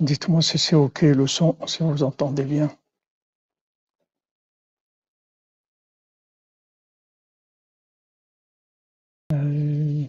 [0.00, 2.70] Dites-moi si c'est ok le son, si vous entendez bien.
[9.32, 10.08] Euh,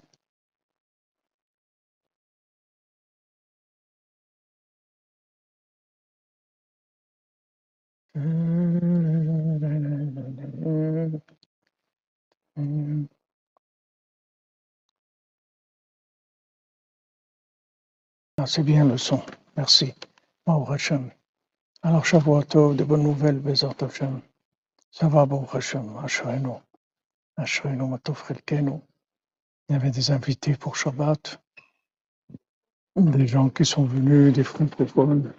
[18.41, 19.21] Ah, c'est bien le son,
[19.57, 19.93] merci.
[20.45, 21.11] Baruch Hashem.
[21.81, 24.21] Alors Shavuot Tov, de bonnes nouvelles, Bezat Hashem.
[24.91, 26.53] Ça va, Baruch Hashem, Ashrenu,
[27.35, 28.79] Ashrenu, Matov Chelkenu.
[29.67, 31.41] Il y avait des invités pour Shabbat,
[32.95, 35.33] des gens qui sont venus, des francophones.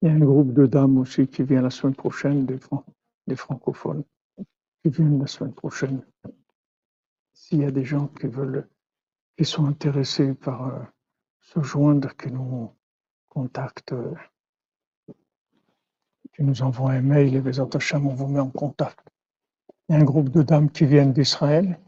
[0.00, 2.84] Il y a un groupe de dames aussi qui vient la semaine prochaine, des, fran-
[3.26, 4.04] des francophones
[4.82, 6.04] qui viennent la semaine prochaine.
[7.34, 8.68] S'il y a des gens qui veulent,
[9.36, 10.80] qui sont intéressés par euh,
[11.48, 12.70] se joindre, qui nous
[13.30, 13.94] contactent,
[16.34, 19.00] qui nous envoient un mail et les Hashem, on vous met en contact.
[19.88, 21.78] Il y a un groupe de dames qui viennent d'Israël,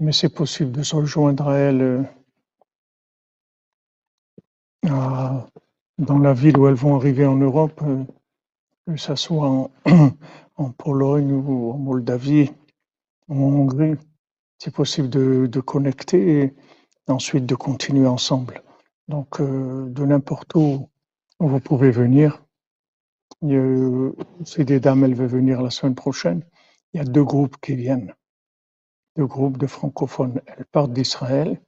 [0.00, 2.08] mais c'est possible de se rejoindre à elles
[4.84, 5.40] euh,
[5.98, 8.04] dans la ville où elles vont arriver en Europe, euh,
[8.86, 9.70] que ce soit
[10.56, 12.50] en, Pologne ou en Moldavie
[13.28, 13.94] ou en Hongrie.
[14.58, 16.54] C'est possible de connecter et
[17.12, 18.62] ensuite de continuer ensemble.
[19.08, 20.88] Donc, euh, de n'importe où,
[21.40, 22.42] vous pouvez venir.
[23.42, 24.12] A-
[24.44, 26.44] C'est des dames, elles veulent venir la semaine prochaine.
[26.92, 28.14] Il y a deux groupes qui viennent,
[29.16, 30.40] deux groupes de francophones.
[30.46, 31.60] Elles partent d'Israël.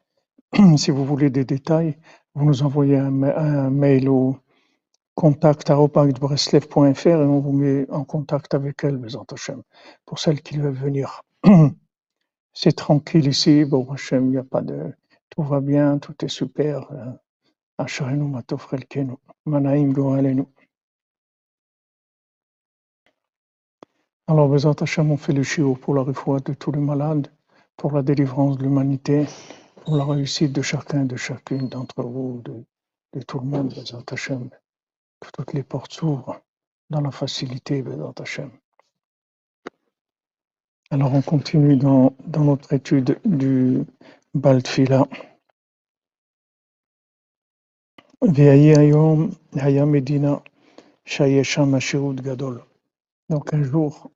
[0.78, 1.97] Si vous voulez des détails,
[2.34, 4.37] vous nous envoyez un, ma- un mail au
[5.16, 9.62] contact.breslev.fr et on vous met en contact avec elles, Bézant Hachem,
[10.06, 11.22] pour celles qui veulent venir.
[12.53, 14.93] C'est tranquille ici, bon Hachem, il n'y a pas de...
[15.31, 16.91] Tout va bien, tout est super.
[24.27, 27.28] Alors, Bézant Hachem, on fait le chiot pour la réfoua de tous les malades,
[27.77, 29.27] pour la délivrance de l'humanité,
[29.84, 34.50] pour la réussite de chacun, de chacune d'entre vous, de, tout le monde, Bézant Hachem,
[35.21, 36.41] que toutes les portes s'ouvrent
[36.91, 38.50] dans la facilité, Bézant Hachem.
[40.91, 43.84] Alors, on continue dans, dans notre étude du
[44.34, 45.06] Baltfila.
[53.31, 54.11] Donc, un jour,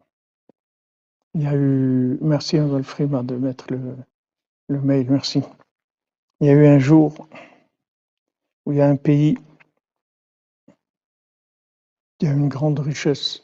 [1.34, 3.96] il y a eu, merci à Wolfrima de mettre le,
[4.68, 5.42] le mail, merci.
[6.40, 7.28] Il y a eu un jour
[8.66, 9.38] où il y a un pays,
[12.22, 13.42] y a une grande richesse.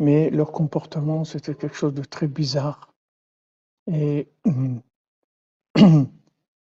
[0.00, 2.92] Mais leur comportement, c'était quelque chose de très bizarre.
[3.92, 4.28] Et,
[5.76, 5.82] et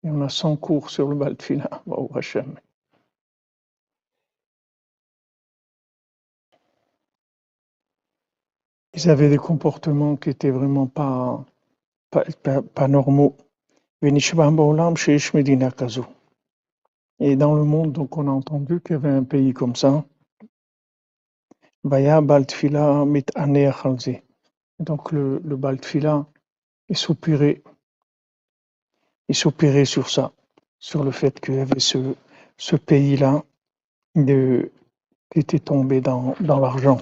[0.05, 2.59] on a 100 cours sur le Baltfila, Baruch Hashem.
[8.95, 11.45] Ils avaient des comportements qui étaient vraiment pas,
[12.11, 13.37] pas, pas, pas normaux.
[17.21, 20.05] Et dans le monde, donc, on a entendu qu'il y avait un pays comme ça.
[24.81, 26.27] Donc, le, le Baltfila,
[26.93, 27.63] il soupirait,
[29.31, 30.31] il soupirait sur ça,
[30.79, 32.15] sur le fait qu'il y avait ce,
[32.59, 33.43] ce pays-là
[34.15, 37.01] qui était tombé dans, dans l'argent.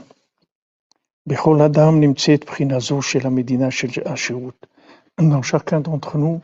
[5.18, 6.40] Dans chacun d'entre nous,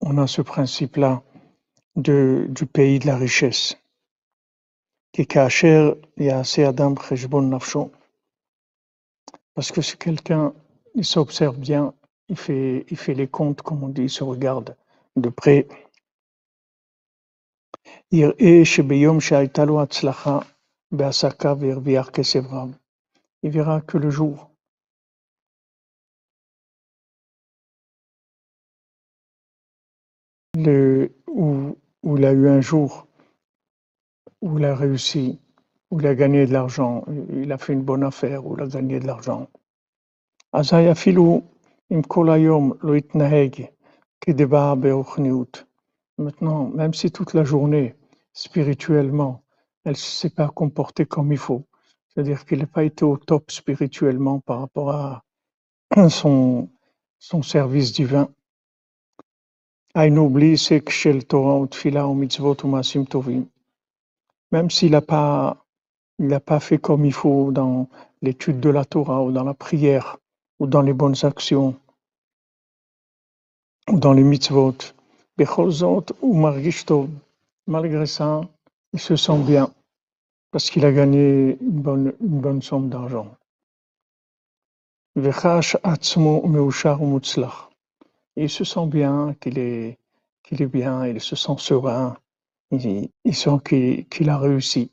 [0.00, 1.22] on a ce principe-là
[1.94, 3.76] du pays de la richesse.
[9.54, 10.52] Parce que si quelqu'un
[10.94, 11.94] il s'observe bien,
[12.28, 14.76] il fait, les comptes, comme on dit, il se regarde
[15.16, 15.68] de près.
[18.10, 18.34] Il
[23.50, 24.50] verra que le jour
[32.02, 33.06] où il a eu un jour
[34.42, 35.38] où il a réussi,
[35.90, 38.66] où il a gagné de l'argent, il a fait une bonne affaire, où il a
[38.66, 39.48] gagné de l'argent,
[40.53, 41.41] אזי אפילו
[41.91, 43.55] אם כל היום לא יתנהג
[44.21, 45.63] כדבעה ברוחניות.
[46.19, 47.93] Maintenant, même si toute la journée,
[48.33, 49.43] spirituellement,
[49.85, 51.63] elle ne s'est pas comportée comme il faut,
[52.07, 55.23] c'est-à-dire qu'il n'a pas été au top spirituellement par rapport à
[56.09, 56.69] son,
[57.19, 58.27] son service divin.
[59.95, 63.45] היינו בלי הישג של תורה ותפילה ומצוות ומעשים טובים.
[64.55, 65.57] Même s'il n'a pas,
[66.19, 67.89] il n'a pas fait comme il faut dans
[68.21, 70.17] l'étude de la Torah ou dans la prière
[70.62, 71.74] ou dans les bonnes actions,
[73.90, 74.76] ou dans les mitzvot.
[76.22, 76.34] ou
[77.66, 78.40] Malgré ça,
[78.92, 79.74] il se sent bien
[80.52, 83.34] parce qu'il a gagné une bonne, une bonne somme d'argent.
[88.36, 89.98] Il se sent bien qu'il est,
[90.44, 92.16] qu'il est bien, il se sent serein,
[92.70, 94.92] il, il sent qu'il, qu'il a réussi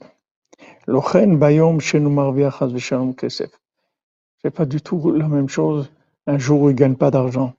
[4.42, 5.92] c'est pas du tout la même chose
[6.28, 7.54] un jour où il ne gagne pas d'argent.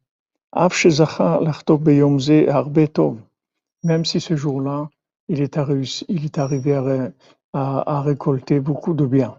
[3.85, 4.91] Même si ce jour-là,
[5.29, 7.11] il est, arrivé
[7.53, 9.37] à, récolter beaucoup de biens.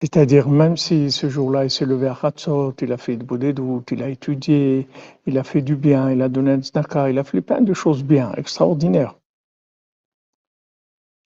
[0.00, 3.84] C'est-à-dire, même si ce jour-là, il s'est levé à Khatsot, il a fait de Bodédout,
[3.90, 4.86] il a étudié,
[5.26, 7.72] il a fait du bien, il a donné un tzedaka, il a fait plein de
[7.72, 9.16] choses bien, extraordinaires.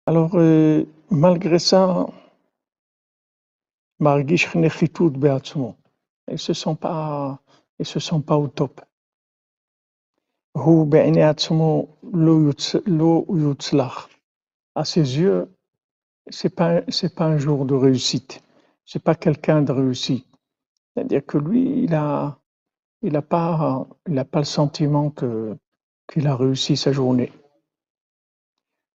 [0.07, 2.05] Alors, euh, malgré ça,
[3.99, 5.75] Margish Nechitout Beatzmo,
[6.31, 7.39] il se sent pas,
[7.79, 8.81] il se sent pas au top.
[14.75, 15.49] À ses yeux,
[16.29, 16.81] c'est pas,
[17.15, 18.43] pas un jour de réussite.
[18.85, 20.23] C'est pas quelqu'un de réussi.
[20.93, 22.37] C'est-à-dire que lui, il a,
[23.01, 27.31] il a pas, il pas le sentiment qu'il a réussi sa journée.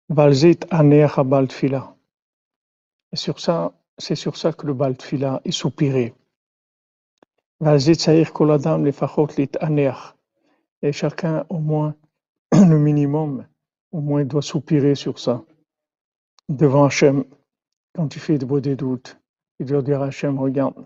[3.13, 6.13] sur ça, c'est sur ça que le Bal Tfila est soupiré.
[10.81, 11.95] Et chacun, au moins,
[12.51, 13.45] le minimum,
[13.93, 15.45] au moins, doit soupirer sur ça.
[16.49, 17.23] Devant Hachem,
[17.95, 19.17] quand tu fais de beaux des doutes,
[19.59, 20.85] il doit dire à Hachem, regarde,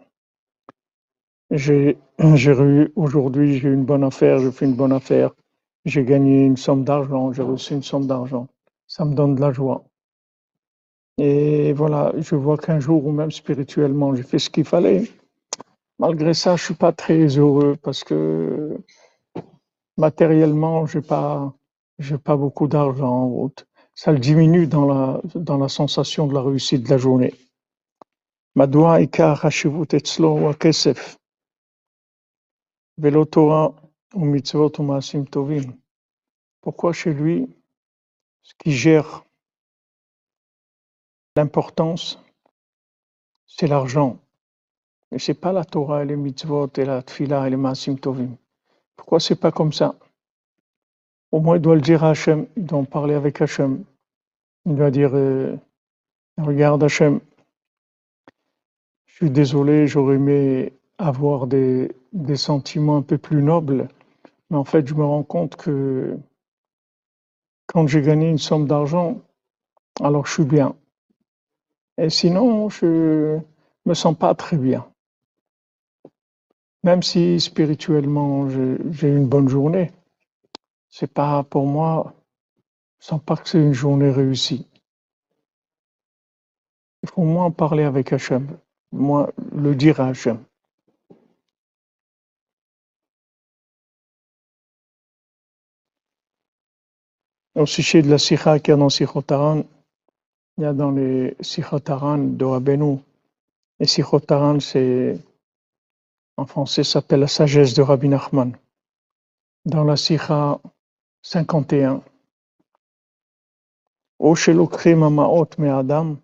[1.50, 5.31] j'ai, eu aujourd'hui, j'ai eu une bonne affaire, j'ai fait une bonne affaire,
[5.83, 8.48] j'ai gagné une somme d'argent, j'ai reçu une somme d'argent
[8.87, 9.85] Ça me donne de la joie.
[11.19, 15.11] Et voilà, je vois qu'un jour, ou même spirituellement, j'ai fait ce qu'il fallait.
[15.99, 18.79] Malgré ça, je suis pas très heureux parce que
[19.99, 21.55] matériellement, j'ai pas,
[21.99, 23.27] j'ai pas beaucoup d'argent.
[23.27, 23.67] ou autre.
[23.95, 27.35] Ça le diminue dans la, dans la sensation de la réussite de la journée.
[28.57, 31.17] מדוע עיקר החשיבות אצלו הוא הכסף,
[32.99, 33.69] ולא תורה
[34.15, 35.62] ומצוות ומעשים טובים?
[36.62, 37.64] Pourquoi chez lui, ce
[38.54, 39.24] qui gère
[41.36, 42.24] l'importance,
[43.48, 44.20] c'est l'argent.
[45.12, 48.36] Et c'est pas la Torah et les mitzvot et la tfila et les maasim tovim.
[48.96, 49.96] Pourquoi c'est pas comme ça?
[51.32, 53.84] Au moins, il doit le dire à Hachem, il doit en parler avec Hachem.
[54.66, 55.56] Il doit dire, euh,
[56.38, 57.20] regarde Hachem,
[59.06, 61.90] je suis désolé, j'aurais aimé avoir des
[62.36, 63.88] sentiments un peu plus nobles,
[64.50, 66.18] mais en fait, je me rends compte que
[67.75, 69.22] quand j'ai gagné une somme d'argent,
[70.01, 70.77] alors je suis bien.
[71.98, 73.38] Et sinon, je
[73.86, 74.89] me sens pas très bien.
[76.84, 79.91] Même si spirituellement j'ai eu une bonne journée,
[80.88, 82.13] c'est pas pour moi,
[83.01, 84.65] je sens pas que c'est une journée réussie.
[87.03, 88.58] Il faut au moins parler avec Hachem,
[88.94, 90.39] moi le dire à Hachem.
[97.56, 99.64] Au sujet de la sikha qu'il y a dans Sikhotaran,
[100.58, 103.00] il y a dans les Sikhotaran de Rabbeinu.
[103.80, 105.18] Et Sikhotaran, c'est,
[106.36, 108.52] en français, ça s'appelle la sagesse de Rabbi Nachman.
[109.64, 110.60] Dans la Sikha
[111.22, 112.02] 51,
[114.20, 116.18] O shelokrim hamaot me'adam,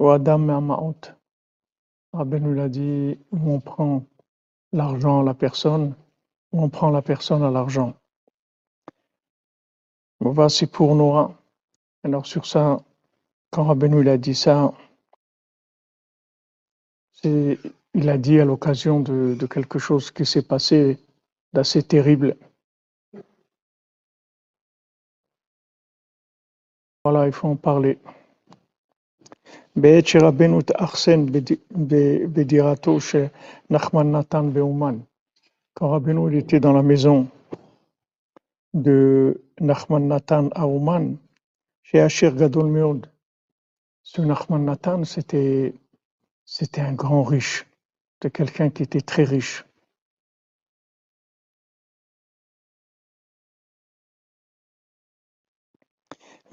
[0.00, 1.12] ou adam me'amaot.
[2.12, 4.02] Rabbeinu l'a dit, où on prend
[4.72, 5.94] l'argent à la personne,
[6.52, 7.94] ou on prend la personne à l'argent.
[10.48, 11.34] C'est pour Nora.
[12.02, 12.80] Alors sur ça,
[13.50, 14.72] quand Rabbeinu a dit ça,
[17.24, 20.98] il a dit à l'occasion de, quelque chose qui s'est passé
[21.52, 22.36] d'assez terrible.
[27.04, 27.98] Voilà, il faut en parler.
[35.74, 37.28] Quand Rabbeinu était dans la maison
[38.72, 41.17] de Nachman Nathan à Ouman,
[41.83, 43.09] chez Asher Gadol Meod,
[44.03, 45.73] ce Nachman Nathan, c'était,
[46.45, 47.65] c'était un grand riche,
[48.13, 49.63] c'était quelqu'un qui était très riche.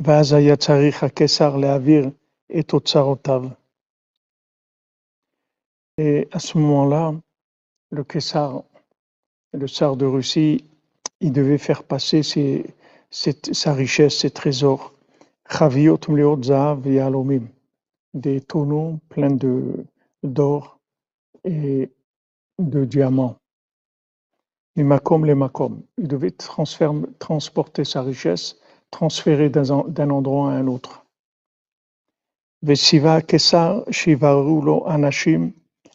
[0.00, 2.10] ואז היה צריך הקיסר להעביר
[2.58, 3.42] את אוצרותיו.
[5.98, 7.14] Et à ce moment-là,
[7.90, 8.62] le Kessar,
[9.52, 10.62] le tsar de Russie,
[11.20, 12.74] il devait faire passer ses, ses,
[13.11, 14.93] sa richesse, ses trésors.
[18.13, 19.37] Des tonneaux pleins
[20.23, 20.79] d'or
[21.43, 21.89] et
[22.59, 23.37] de diamants.
[24.77, 25.81] Et Makom les Makom.
[25.97, 28.57] Il devait transporter sa richesse,
[28.89, 31.05] transférer d'un endroit à un autre.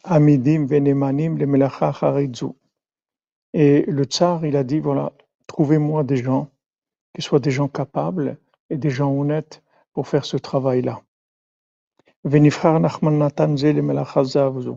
[0.03, 1.45] Amidim le
[3.53, 5.13] Et le tsar, il a dit voilà,
[5.47, 6.49] trouvez-moi des gens
[7.16, 8.38] qui soient des gens capables
[8.70, 9.62] et des gens honnêtes
[9.92, 11.02] pour faire ce travail-là.
[12.24, 14.76] ונבחר נחמן נתן זה למלאכה זו וזו.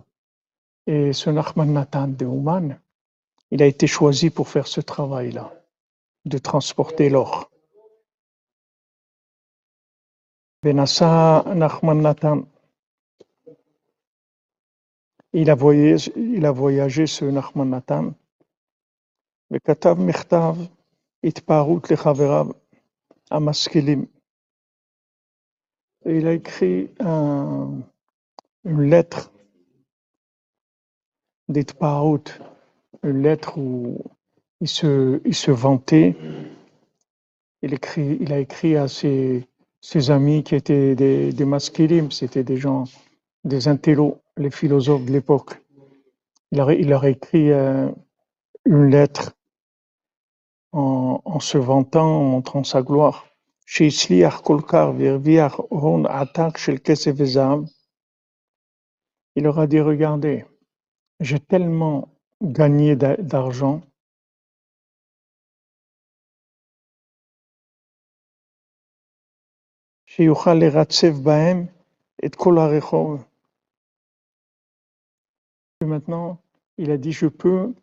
[0.88, 2.79] Et ce Nachman Nathan de Ouman,
[3.50, 5.51] il a été choisi pour faire ce travail-là,
[6.25, 7.50] de transporter l'or.
[10.62, 12.43] Benassa Nachman Nathan,
[15.33, 18.13] il a voyagé, il a voyagé ce Nachman Nathan,
[19.51, 20.55] וכתב מכתב
[21.24, 22.47] התפארות לחבריו
[23.31, 24.05] המשכילים.
[26.05, 27.81] Et Il a écrit un-
[28.65, 29.31] une lettre
[31.50, 32.25] d'Itpaout,
[33.03, 34.00] une lettre où
[34.62, 36.15] il se, il se vantait.
[37.63, 39.47] Il, écrit, il a écrit à ses,
[39.81, 42.85] ses amis qui étaient des, des maskilim, c'était des gens,
[43.43, 45.62] des intellos, les philosophes de l'époque.
[46.51, 47.91] Il, leur a- il leur a écrit euh,
[48.65, 49.33] une lettre
[50.71, 53.25] en, en se vantant, en montrant sa gloire.
[53.67, 57.59] שהצליח כל כך והרוויח הון עתק של כסף וזהב,
[59.39, 60.45] il leur a dit, regardez,
[61.19, 62.07] j'ai tellement
[62.43, 63.81] gagné d'a- d'argent
[70.05, 71.65] שיוכל לרצף בהם
[72.25, 73.24] את כל הרחוב.
[75.83, 76.38] Et maintenant,
[76.77, 77.74] il a dit, je peux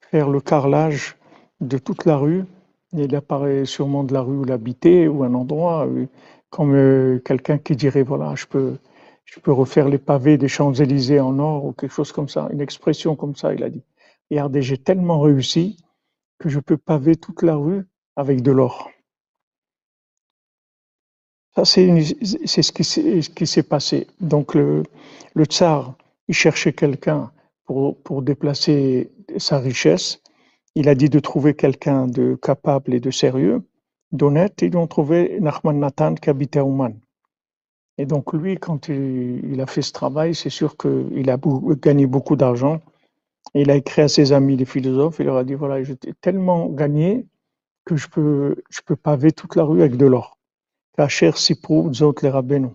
[0.00, 1.16] faire le carrelage
[1.61, 2.45] de toute la rue.
[2.93, 6.07] Il apparaît sûrement de la rue où il habitait ou un endroit, euh,
[6.49, 8.77] comme euh, quelqu'un qui dirait, voilà, je peux,
[9.25, 12.49] je peux refaire les pavés des Champs-Élysées en or ou quelque chose comme ça.
[12.53, 13.83] Une expression comme ça, il a dit.
[14.31, 15.77] Regardez, j'ai tellement réussi
[16.39, 18.91] que je peux paver toute la rue avec de l'or.
[21.55, 22.01] Ça, c'est
[22.63, 24.07] ce qui s'est ce qui s'est passé.
[24.21, 24.83] Donc, le,
[25.35, 25.95] le tsar,
[26.27, 27.31] il cherchait quelqu'un
[27.65, 30.22] pour, pour déplacer sa richesse.
[30.75, 33.63] Il a dit de trouver quelqu'un de capable et de sérieux,
[34.11, 34.61] d'honnête.
[34.61, 36.93] Ils ont trouvé Nachman Nathan qui habitait Ouman.
[37.99, 41.37] Et donc lui, quand il, a fait ce travail, c'est sûr qu'il a
[41.77, 42.81] gagné beaucoup d'argent.
[43.53, 46.67] Il a écrit à ses amis, les philosophes, il leur a dit, voilà, j'ai tellement
[46.69, 47.27] gagné
[47.85, 50.39] que je peux, je peux paver toute la rue avec de l'or.
[50.97, 52.69] Kacher, Sipro, Zot, les Rabbeinu.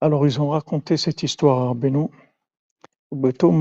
[0.00, 2.08] Alors ils ont raconté cette histoire à Rabbeinu.
[3.12, 3.52] Beto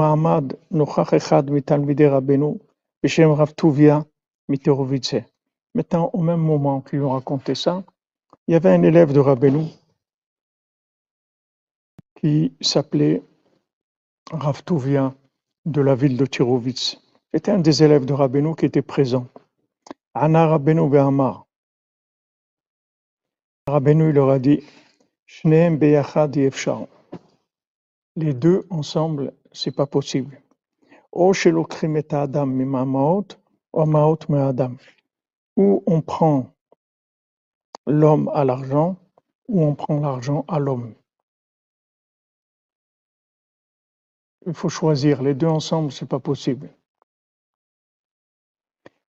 [3.05, 4.03] Hichem Ravtouvia
[4.47, 5.21] Miterovitse.
[5.75, 7.83] Maintenant, au même moment qu'ils ont raconté ça,
[8.47, 9.67] il y avait un élève de Rabbeinu
[12.15, 13.21] qui s'appelait
[14.31, 15.13] Ravtouvia
[15.65, 16.99] de la ville de Tirovitz.
[17.31, 19.27] C'était un des élèves de Rabbeinu qui était présent.
[20.15, 21.45] Anna Rabbeinu Behamar.
[23.67, 24.63] Rabbeinu leur a dit
[28.15, 30.41] Les deux ensemble, c'est pas possible
[31.14, 33.36] או שלוקחים את האדם ממעמאות,
[33.74, 34.74] או המעות מהאדם.
[35.60, 36.46] Ou on prend
[37.86, 38.96] l'homme à l'argent,
[39.48, 40.94] ou on prend l'argent à l'homme.
[44.46, 46.68] Il faut choisir, les deux ensemble, c'est pas possible.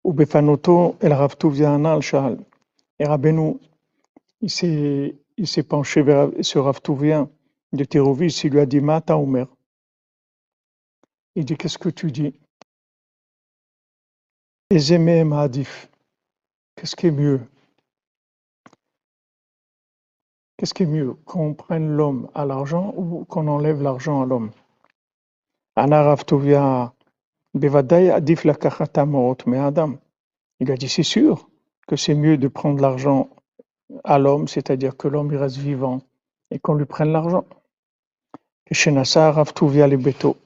[0.04, 2.36] ובפנותו אל הרב טוביה הנ"ל שאל,
[3.00, 3.58] et Rabbeinu,
[4.42, 7.28] il s'est, il s'est penché vers ce Rav Touvia
[7.72, 9.46] de Térovis, il lui a dit, Mata Omer.
[11.35, 12.33] Il dit, qu'est-ce que tu dis?
[14.69, 15.89] Ezeme Mahadif.
[16.75, 17.41] Qu'est-ce qui est mieux?
[20.57, 21.13] Qu'est-ce qui est mieux?
[21.25, 24.51] Qu'on prenne l'homme à l'argent ou qu'on enlève l'argent à l'homme?
[25.77, 25.93] Il
[30.71, 31.49] a dit, c'est sûr
[31.87, 33.29] que c'est mieux de prendre l'argent
[34.03, 36.01] à l'homme, c'est-à-dire que l'homme reste vivant
[36.49, 37.43] et qu'on lui prenne l'argent.
[38.71, 40.37] Tuvia le Beto,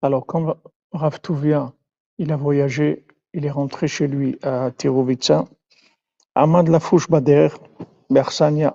[0.00, 0.56] Alors, quand
[0.92, 1.72] Rav Tuvia,
[2.18, 5.44] il a voyagé, il est rentré chez lui à Tirovitsa,
[6.34, 7.48] Ahmad Lafouche Bader,
[8.08, 8.74] Bersania,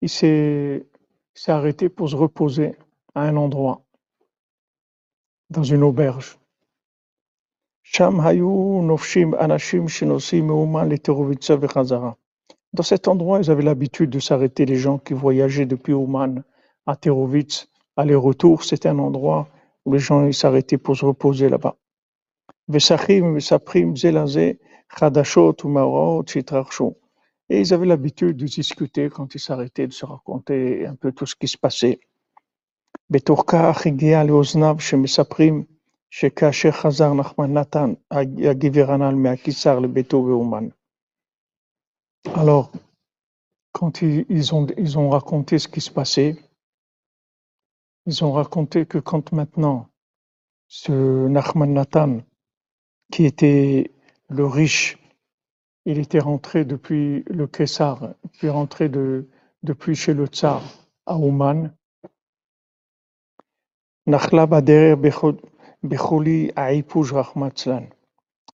[0.00, 0.86] il s'est
[1.46, 2.74] arrêté pour se reposer
[3.14, 3.82] à un endroit,
[5.50, 6.38] dans une auberge.
[12.72, 16.42] Dans cet endroit, ils avaient l'habitude de s'arrêter les gens qui voyageaient depuis Ouman
[16.86, 18.64] à Terovitz, aller-retour.
[18.64, 19.48] C'était un endroit
[19.84, 21.76] où les gens s'arrêtaient pour se reposer là-bas.
[27.48, 31.26] Et ils avaient l'habitude de discuter quand ils s'arrêtaient, de se raconter un peu tout
[31.26, 32.00] ce qui se passait.
[42.34, 42.70] Alors,
[43.72, 46.36] quand ils, ont, ils ont raconté ce qui se passait,
[48.06, 49.88] ils ont raconté que quand maintenant
[50.68, 52.20] ce Nachman Nathan,
[53.10, 53.92] qui était
[54.28, 54.98] le riche,
[55.84, 59.28] il était rentré depuis le Kessar, puis rentré de,
[59.62, 60.62] depuis chez le Tsar
[61.06, 61.74] à Ouman.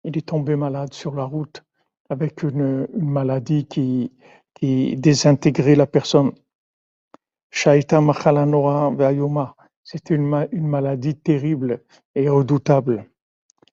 [0.05, 1.63] Il est tombé malade sur la route
[2.11, 4.13] avec une, une maladie qui,
[4.55, 6.33] qui désintégrait la personne.
[7.51, 11.83] Shaita Machalanora Veayuma, c'était une, une maladie terrible
[12.15, 13.09] et redoutable.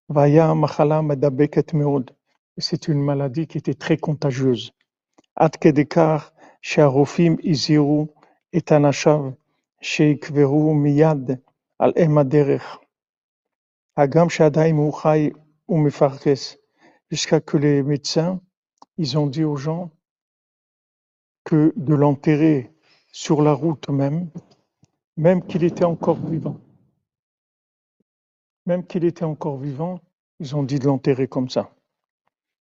[0.08, 2.12] Vaya Machala Medabeket Meod,
[2.58, 4.72] c'est une maladie qui était très contagieuse.
[5.36, 8.08] Ad Kedekar Sharofim Iziru
[8.54, 9.34] Etanashav
[9.82, 11.42] Sheikveru Miyad
[11.80, 12.80] Al Emaderech.
[13.98, 15.34] Hagam Shadaim Uchai
[15.68, 16.58] Umefarkes
[17.12, 18.40] jusqu'à que les médecins,
[18.98, 19.92] ils ont dit aux gens
[21.44, 22.75] que de l'enterrer
[23.16, 24.30] sur la route même,
[25.16, 26.60] même qu'il était encore vivant.
[28.66, 30.02] Même qu'il était encore vivant,
[30.42, 31.74] ils ont dit de l'enterrer comme ça.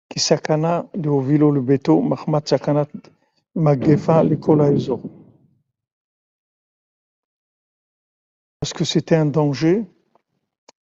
[0.09, 2.87] Kisakana de Ovilo le Beto, Mahmat Sakanat
[3.53, 4.23] Magefa
[8.59, 9.85] Parce que c'était un danger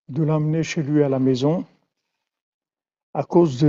[0.08, 1.65] de l'amener chez lui à la maison
[3.13, 3.65] à cause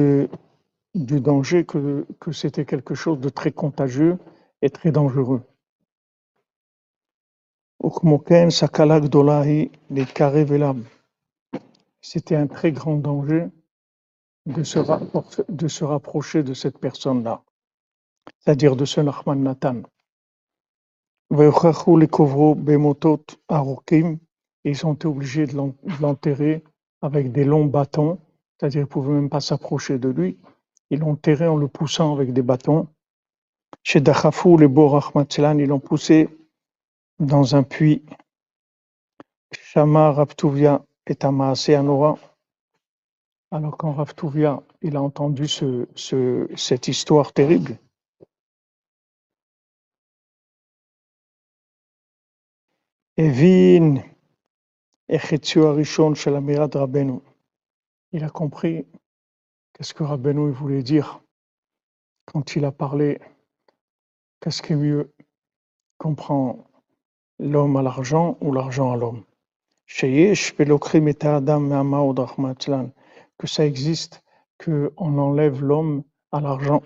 [0.95, 4.17] du danger que c'était quelque chose de très contagieux
[4.63, 5.43] et très dangereux.
[12.01, 13.49] C'était un très grand danger
[14.47, 17.43] de se, rapprocher de cette personne-là,
[18.39, 19.83] c'est-à-dire de ce Nachman Nathan.
[21.31, 21.37] Ils
[24.87, 26.65] ont été obligés de l'enterrer
[27.03, 28.19] avec des longs bâtons
[28.59, 30.39] c'est-à-dire qu'ils ne pouvaient même pas s'approcher de lui.
[30.91, 32.89] Ils l'ont enterré en le poussant avec des bâtons.
[33.85, 36.29] Chez Dachafou, les beaux ils l'ont poussé
[37.19, 38.05] dans un puits.
[39.53, 42.19] Shama Raptuvia est amassé à Nora.
[43.51, 47.79] Alors quand Raptuvia il a entendu ce, ce, cette histoire terrible,
[53.17, 54.03] Evin
[55.09, 55.17] il
[58.25, 58.87] a compris
[59.73, 61.23] qu'est-ce que Rabbeinu voulait dire
[62.27, 63.19] quand il a parlé
[64.41, 65.11] qu'est-ce qui est mieux?
[65.97, 66.68] Comprend
[67.39, 69.23] l'homme à l'argent ou l'argent à l'homme.
[73.39, 74.23] Que ça existe,
[74.63, 76.83] qu'on enlève l'homme à l'argent.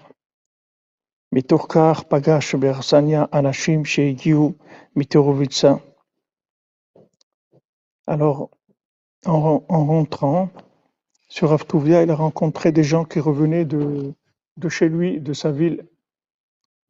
[8.07, 8.51] Alors,
[9.25, 10.49] en, en rentrant,
[11.29, 14.15] sur Avtuvia, il a rencontré des gens qui revenaient de,
[14.69, 15.87] chez lui, de sa ville.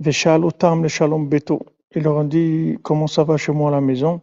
[0.01, 1.64] Veshal otam le shalom beto.
[1.94, 4.22] Il leur a dit comment ça va chez moi à la maison?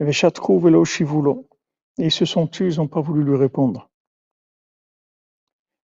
[0.00, 3.88] Et ils se sont tus, ils n'ont pas voulu lui répondre.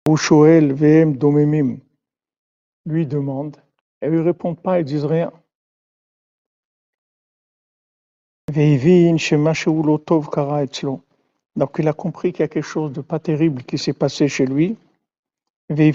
[0.09, 1.77] Ushoel vm domemim.
[2.85, 3.57] Lui demande.
[4.01, 5.31] Et ils ne répondent pas, ils disent rien.
[11.55, 14.27] Donc il a compris qu'il y a quelque chose de pas terrible qui s'est passé
[14.27, 14.77] chez lui.
[15.69, 15.93] Et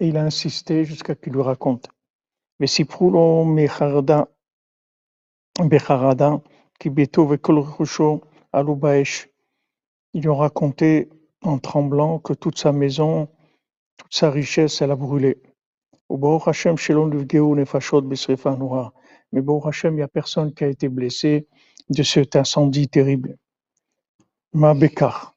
[0.00, 1.88] il a insisté jusqu'à qu'il lui raconte.
[2.62, 2.66] Ils
[10.14, 11.08] lui ont raconté
[11.42, 13.28] en tremblant que toute sa maison,
[13.96, 15.40] toute sa richesse, elle a brûlé.
[16.10, 16.76] Mais Baruch Hashem,
[19.92, 21.48] il n'y a personne qui a été blessé
[21.88, 23.38] de cet incendie terrible.
[24.52, 25.34] Ma Bekar.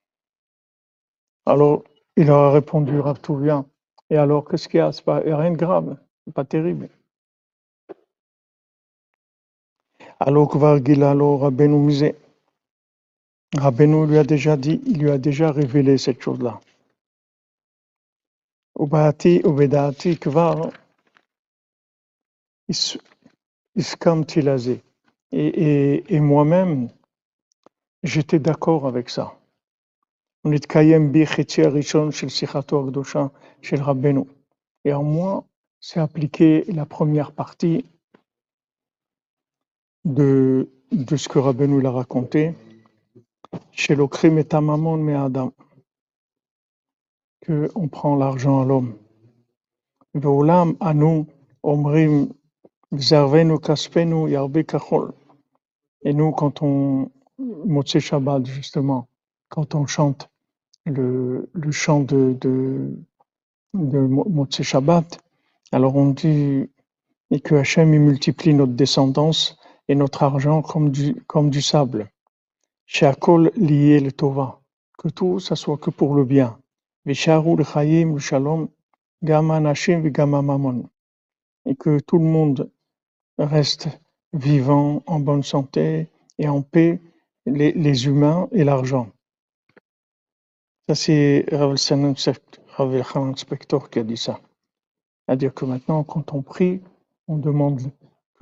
[1.46, 1.84] Alors,
[2.18, 3.66] il leur a répondu, Rav bien.
[4.10, 4.92] Et alors, qu'est-ce qu'il y a?
[4.92, 5.98] C'est pas rien de grave,
[6.34, 6.90] pas terrible.
[10.26, 12.16] Alors Kvar Gilalo, Rabbeinu Musé.
[13.58, 16.62] Rabbeinu lui a déjà dit, il lui a déjà révélé cette chose-là.
[18.80, 20.70] Ubati, Ubedati, Kvar,
[23.76, 24.80] Iskam Tilazi.
[25.34, 26.88] Et, et, et moi-même,
[28.04, 29.36] j'étais d'accord avec ça.
[30.46, 33.30] On est Kayem Bi Richon, Shel Sichato Akdosha,
[33.62, 34.24] Shel Rabbeinu.
[34.86, 35.44] Et en moi,
[35.82, 37.84] c'est appliqué la première partie
[40.06, 42.56] de, de ce que Rabbeinu l'a raconté,
[43.72, 45.54] chez l'Okrim et Tamamon mais Adam,
[47.46, 48.96] qu'on prend l'argent à l'homme.
[50.14, 51.26] Ve'olam anu
[51.64, 52.30] omrim
[52.92, 55.14] v'zarvenu kaspenu yarbe kachol.
[56.04, 59.08] Et nous, quand on, Motsé Shabbat, justement,
[59.50, 60.30] quand on chante
[60.86, 62.98] le, le chant de, de,
[63.74, 65.20] de Mo- Motsé Shabbat,
[65.72, 66.70] alors on dit
[67.32, 72.10] et que Hachem il multiplie notre descendance et notre argent comme du, sable.
[72.86, 74.62] Sheakol lié le Tova,
[74.98, 76.60] que tout ça soit que pour le bien.
[77.06, 78.70] Visharu le Chayim, le Shalom,
[79.24, 80.90] Gama Nashim, Gama Mamon.
[81.66, 82.72] Et que tout le monde
[83.38, 83.90] reste
[84.34, 87.00] vivant, en bonne santé et en paix,
[87.46, 89.10] les, les humains et l'argent.
[90.88, 94.40] Ça, c'est Rav Elchanan Sect- Rav Elchanan Spector qui a dit ça.
[95.26, 96.82] C'est-à-dire que maintenant, quand on prie,
[97.28, 97.82] on demande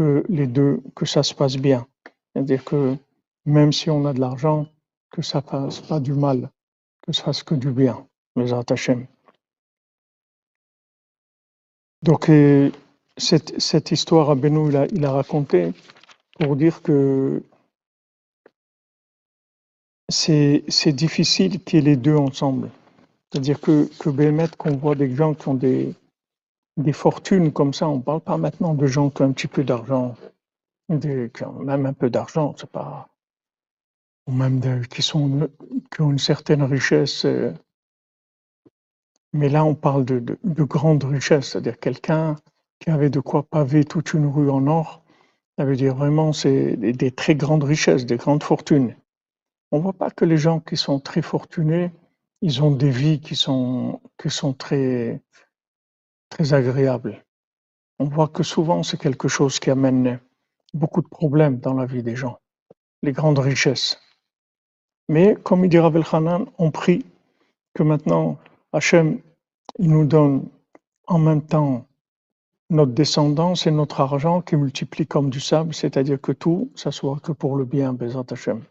[0.02, 1.86] que les deux, que ça se passe bien.
[2.34, 2.96] C'est-à-dire que
[3.46, 4.68] même si on a de l'argent,
[5.12, 6.50] que ça fasse pas du mal,
[7.04, 8.08] que ça fasse que du bien.
[8.36, 9.06] Les Hashem.
[12.02, 12.32] Donc,
[13.18, 15.74] cette, cette histoire, Rabbeinu, il a, il a raconté
[16.40, 17.44] pour dire que
[20.10, 22.70] c'est difficile qu'il y ait les deux ensemble.
[23.30, 25.94] C'est-à-dire que, que Bémet, qu'on voit des gens qui ont des,
[26.78, 29.48] des fortunes comme ça, on ne parle pas maintenant de gens qui ont un petit
[29.48, 30.16] peu d'argent,
[30.90, 33.10] qui ont même un peu d'argent, c'est pas,
[34.28, 35.50] ou même qui, ont
[36.12, 37.26] une certaine richesse.
[37.26, 37.54] euh,
[39.34, 42.36] Mais là, on parle de, de, de grande richesse, c'est-à-dire quelqu'un
[42.80, 45.04] qui avait de quoi paver toute une rue en or.
[45.58, 48.96] Ça veut dire vraiment, c'est des, très grandes richesses, des grandes fortunes.
[49.72, 51.92] On voit pas que les gens qui sont très fortunés,
[52.42, 55.22] ils ont des vies qui sont, qui sont très,
[56.32, 57.24] très agréables.
[58.00, 60.20] On voit que souvent, c'est quelque chose qui amène
[60.74, 62.40] beaucoup de problèmes dans la vie des gens,
[63.04, 64.02] les grandes richesses.
[65.08, 67.06] Mais comme il dit Rav Elchanan, on prie
[67.76, 68.40] que maintenant,
[68.74, 69.20] Hachem,
[69.78, 70.48] il nous donne
[71.06, 71.86] en même temps
[72.70, 77.20] notre descendance et notre argent qui multiplie comme du sable, c'est-à-dire que tout, ça soit
[77.20, 78.62] que pour le bien, Bézat Hachem.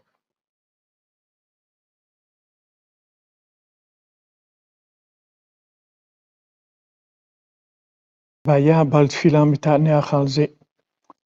[8.46, 10.46] Vaya Baltfila mitaneach al ze.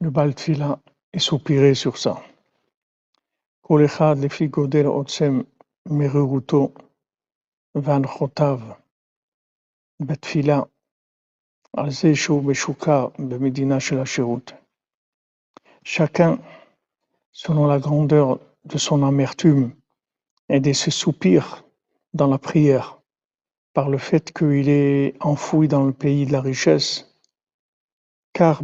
[0.00, 0.78] Le Baltfila
[1.12, 2.14] est soupiré sur ça.
[3.60, 5.40] כל אחד לפי גודל עוצם
[5.88, 6.68] מרירותו
[7.74, 8.60] והנחותיו
[10.00, 10.60] בתפילה
[11.76, 14.52] על זה שהוא משוקע במדינה של השירות.
[15.84, 16.38] Chacun,
[17.32, 19.72] selon la grandeur de son amertume
[20.48, 21.64] et de ses soupirs
[22.12, 22.93] dans la prière,
[23.75, 27.13] par le fait qu'il est enfoui dans le pays de la richesse.
[28.31, 28.63] car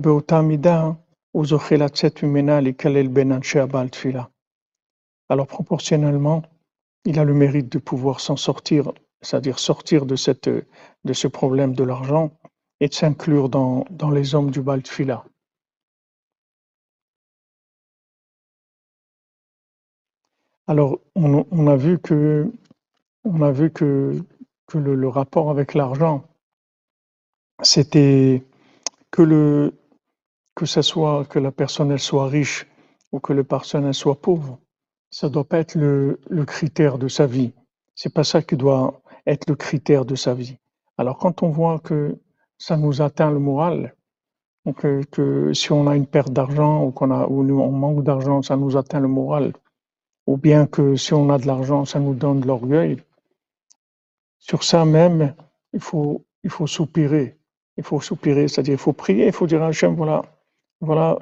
[5.29, 6.43] Alors proportionnellement,
[7.03, 12.31] il a le mérite de pouvoir s'en sortir, c'est-à-dire sortir de, ce problème de l'argent
[12.79, 15.25] et de s'inclure dans, les hommes du Baltfila.
[20.67, 22.49] Alors, on a vu que
[24.71, 26.23] que le, rapport avec l'argent,
[27.61, 28.43] c'était
[29.11, 29.73] que le
[30.55, 32.67] que ça soit que la personne elle soit riche
[33.11, 34.59] ou que la personne soit pauvre,
[35.09, 37.51] ça doit pas être le, le critère de sa vie.
[37.95, 40.57] C'est pas ça qui doit être le critère de sa vie.
[40.97, 42.17] Alors quand on voit que
[42.57, 43.93] ça nous atteint le moral,
[44.65, 48.03] donc que, que si on a une perte d'argent ou qu'on a ou on manque
[48.03, 49.53] d'argent, ça nous atteint le moral,
[50.27, 53.03] ou bien que si on a de l'argent, ça nous donne de l'orgueil.
[54.41, 55.35] Sur ça même,
[55.71, 57.37] il faut il faut soupirer.
[57.77, 60.23] Il faut soupirer, c'est-à-dire il faut prier, il faut dire à Hachem, voilà,
[60.81, 61.19] voilà,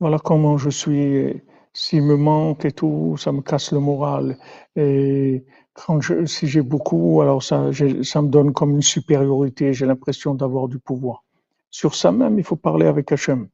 [0.00, 1.42] voilà comment je suis.
[1.74, 4.36] S'il me manque et tout, ça me casse le moral.
[4.76, 7.70] Et quand je, si j'ai beaucoup, alors ça,
[8.02, 9.72] ça me donne comme une supériorité.
[9.72, 11.24] J'ai l'impression d'avoir du pouvoir.
[11.70, 13.48] Sur ça même, il faut parler avec Hachem.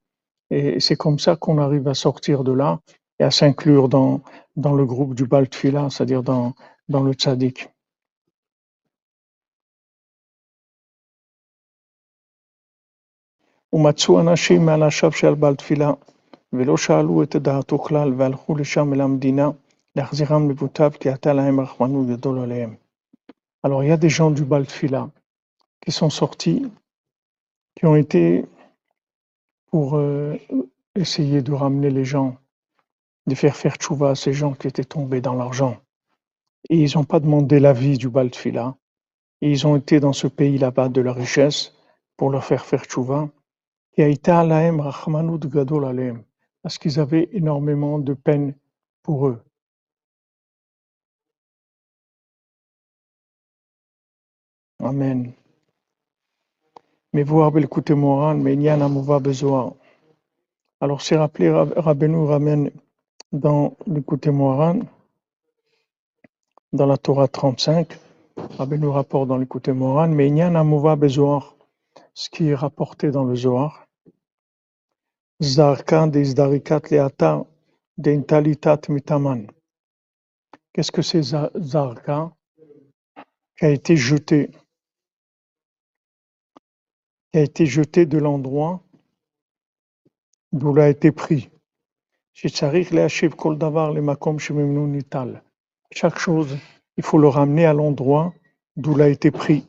[0.50, 2.80] Et c'est comme ça qu'on arrive à sortir de là
[3.20, 4.22] et à s'inclure dans,
[4.56, 6.54] dans le groupe du Bal Tfila, c'est-à-dire dans,
[6.88, 7.68] dans le tzaddik.
[13.73, 15.91] ומצאו אנשים מאנשיו של בעל תפילה,
[16.53, 19.49] ולא שאלו את דעתו כלל, והלכו לשם אל המדינה,
[19.95, 20.13] Alors
[23.83, 25.11] il y a des gens du Baltfila
[25.81, 26.65] qui sont sortis,
[27.75, 28.43] qui ont été
[29.67, 30.35] pour euh,
[30.95, 32.37] essayer de ramener les gens,
[33.27, 35.77] de faire faire tchouva à ces gens qui étaient tombés dans l'argent.
[36.69, 38.75] Et ils n'ont pas demandé l'avis du Baltfila.
[39.41, 41.75] Et ils ont été dans ce pays là-bas de la richesse
[42.17, 43.29] pour leur faire faire tchouva.
[43.98, 46.22] Et Aïta alahem rachmanout gadol alehem.
[46.62, 48.54] Parce qu'ils avaient énormément de peine
[49.02, 49.42] pour eux.
[54.78, 55.32] Amen.
[57.12, 59.74] Mais voir l'écouter Moran, mais Nyan Amouva besoin.
[60.80, 62.70] Alors c'est rappelé, Rabbeinu ramène
[63.32, 64.78] dans l'écouter Moran,
[66.72, 67.98] dans la Torah 35,
[68.58, 71.42] Rabbeinu rapporte dans l'écouter Moran, mais Nyan Amouva besoin,
[72.14, 73.87] ce qui est rapporté dans le Zohar.
[80.72, 82.32] Qu'est-ce que c'est Zarka
[83.56, 84.50] qui a été jeté.
[87.30, 88.82] Qui a été jeté de l'endroit
[90.50, 91.50] d'où il a été pris.
[95.92, 96.58] Chaque chose,
[96.96, 98.34] il faut le ramener à l'endroit
[98.76, 99.68] d'où il a été pris.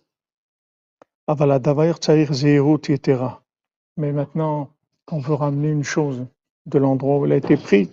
[3.97, 4.71] Mais maintenant,
[5.09, 6.27] quand on veut ramener une chose
[6.67, 7.89] de l'endroit où elle a été pris,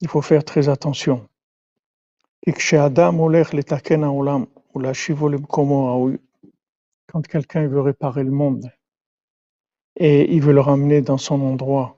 [0.00, 1.28] il faut faire très attention.
[2.46, 2.52] Quand
[7.26, 8.70] quelqu'un veut réparer le monde,
[9.96, 11.96] et il veut le ramener dans son endroit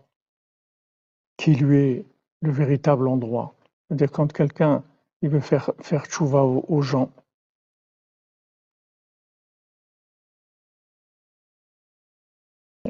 [1.37, 2.07] qui lui est
[2.41, 3.55] le véritable endroit.
[3.87, 4.83] C'est-à-dire quand quelqu'un
[5.21, 7.11] il veut faire faire tchouva aux, gens,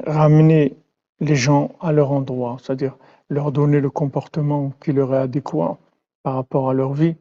[0.05, 0.77] ramener
[1.24, 2.96] les gens à leur endroit, c'est-à-dire
[3.28, 5.78] leur donner le comportement qui leur est adéquat
[6.22, 7.16] par rapport à leur vie,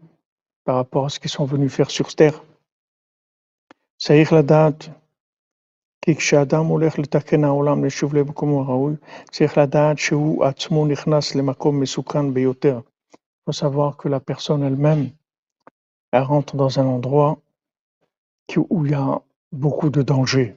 [0.64, 2.42] par rapport à ce qu'ils sont venus faire sur terre.
[3.98, 4.90] Saïr la date,
[6.02, 8.96] כי כשאדם הולך לתקן העולם לשוב למקום הראוי,
[9.32, 12.80] צריך לדעת שהוא עצמו נכנס למקום מסוכן ביותר.
[12.80, 15.10] Il faut savoir que la personne elle-même,
[16.12, 17.40] elle rentre dans un endroit
[18.70, 20.56] où il y a beaucoup de danger.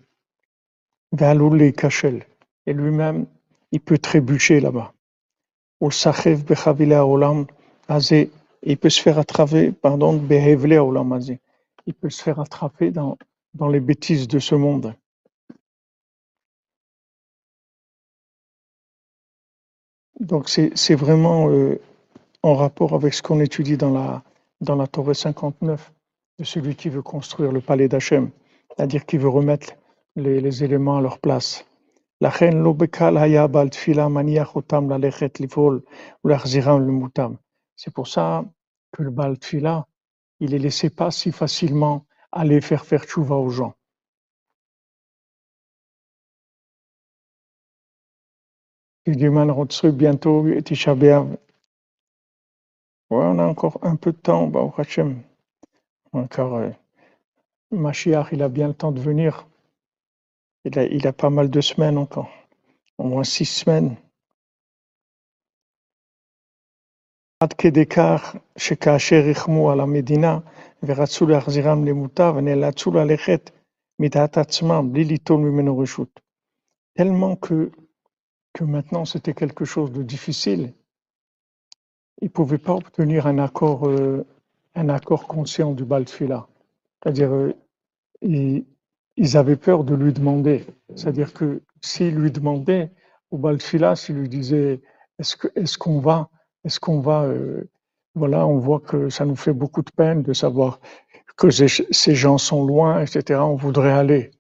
[1.13, 2.25] les kachel.
[2.67, 3.27] Et lui-même,
[3.72, 4.94] il peut trébucher là-bas.
[5.82, 5.90] Il
[8.78, 10.22] peut se faire attraper, pardon.
[10.30, 13.18] Il peut se faire attraper dans,
[13.54, 14.94] dans les bêtises de ce monde.
[20.20, 21.80] Donc c'est vraiment euh,
[22.42, 24.24] en rapport avec ce qu'on étudie dans la,
[24.62, 25.92] dans la Torah 59
[26.40, 28.32] de celui qui veut construire le palais d'Hachem,
[28.70, 29.74] c'est-à-dire qui veut remettre
[30.16, 31.66] les, éléments à leur place.
[32.20, 32.50] C'est
[37.94, 38.46] pour ça
[38.92, 39.88] que le Baal Tfila,
[40.40, 43.76] il ne laissait pas si facilement aller faire faire tchouva aux gens.
[49.06, 51.38] Hugueman Rotsru bientôt, Tisha B'Av.
[53.12, 55.22] Ouais, on a encore un peu de temps, bah, Hachem.
[56.14, 56.72] Encore, euh,
[57.72, 59.48] il a bien le temps de venir.
[60.65, 62.31] Il a, il a pas mal de semaines encore,
[62.99, 63.97] au moins six semaines.
[67.43, 70.39] עד כדי כך שכאשר ריחמו על המדינה
[70.83, 73.51] ורצו להחזירם למוטב, נאלצו ללכת
[73.99, 76.21] מדעת עצמם bli ליטול ממנו רשות.
[76.99, 77.71] Tellement que
[78.55, 80.73] que maintenant c'était quelque chose de difficile.
[82.21, 84.25] Ils ne pouvaient pas obtenir un accord, euh,
[84.75, 86.47] un accord conscient du Baltfila.
[87.03, 87.53] C'est-à-dire, euh,
[88.21, 88.65] ils,
[89.18, 90.66] ils, avaient peur de lui demander.
[90.96, 92.92] C'est-à-dire que s'ils lui demandaient
[93.32, 94.82] au Baltfila, s'ils lui disaient
[95.20, 95.36] est-ce
[95.78, 96.30] qu'on est va,
[96.64, 97.70] est-ce qu'on va, euh,
[98.16, 100.80] voilà, on voit que ça nous fait beaucoup de peine de savoir
[101.38, 103.40] que ces gens sont loin, etc.
[103.42, 104.32] On voudrait aller.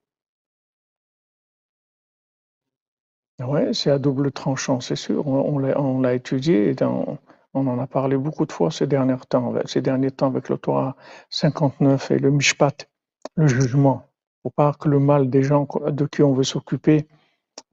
[3.39, 5.27] Oui, c'est à double tranchant, c'est sûr.
[5.27, 5.59] On,
[5.99, 7.19] l'a étudié et on
[7.53, 10.95] en a parlé beaucoup de fois ces derniers temps, ces derniers temps avec le Torah
[11.29, 12.89] 59 et le Mishpat,
[13.35, 14.06] le jugement.
[14.47, 17.05] Pour pas que le mal des gens de qui on veut s'occuper,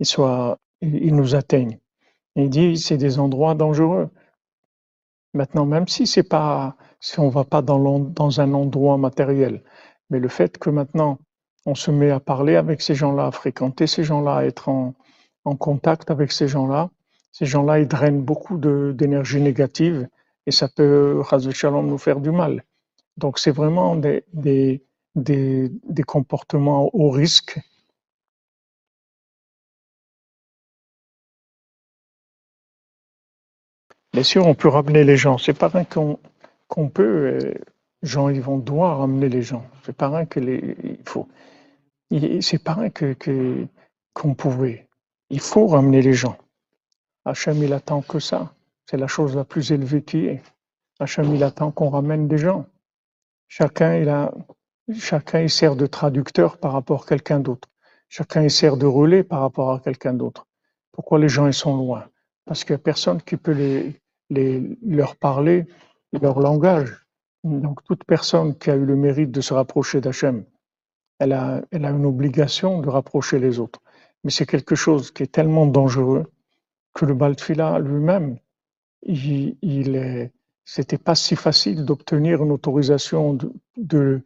[0.01, 1.79] il, soit, il nous atteigne.
[2.35, 4.11] il dit c'est des endroits dangereux.
[5.35, 9.63] Maintenant, même si c'est pas, si on va pas dans, dans un endroit matériel,
[10.11, 11.21] mais le fait que maintenant
[11.65, 14.95] on se met à parler avec ces gens-là, à fréquenter ces gens-là, à être en,
[15.45, 16.91] en contact avec ces gens-là.
[17.31, 20.09] Ces gens-là, ils drainent beaucoup d'énergie négative
[20.47, 22.65] et ça peut, Shalom, nous faire du mal.
[23.17, 24.85] Donc, c'est vraiment des, des,
[25.15, 27.61] des, des, comportements au risque.
[34.13, 35.39] Bien sûr, on peut ramener les gens.
[35.39, 36.19] C'est pas vrai qu'on
[36.69, 37.55] qu'on peut, euh,
[38.03, 39.65] gens, ils vont devoir amener les gens.
[39.85, 41.29] C'est pas rien que les, il faut.
[42.41, 43.17] C'est pas rien que,
[44.13, 44.89] qu'on pouvait.
[45.31, 46.37] Il faut ramener les gens.
[47.25, 48.55] Hachem, il attend que ça.
[48.87, 50.43] C'est la chose la plus élevée qui est.
[51.01, 52.67] Hachem, il attend qu'on ramène des gens.
[53.49, 54.33] Chacun, il a,
[54.93, 57.69] chacun, sert de traducteur par rapport à quelqu'un d'autre.
[58.09, 60.47] Chacun, sert de relais par rapport à quelqu'un d'autre.
[60.93, 62.07] Pourquoi les gens, ils sont loin?
[62.45, 63.53] Parce qu'il n'y a personne qui peut
[64.31, 65.67] les, leur parler
[66.13, 67.07] leur langage.
[67.43, 70.45] Donc, toute personne qui a eu le mérite de se rapprocher d'Hachem,
[71.19, 73.81] elle a, elle a une obligation de rapprocher les autres.
[74.23, 76.31] Mais c'est quelque chose qui est tellement dangereux
[76.95, 78.39] que le Baltfila lui-même,
[79.03, 80.31] il, il
[80.65, 83.39] c'était pas si facile d'obtenir une autorisation
[83.77, 84.23] de,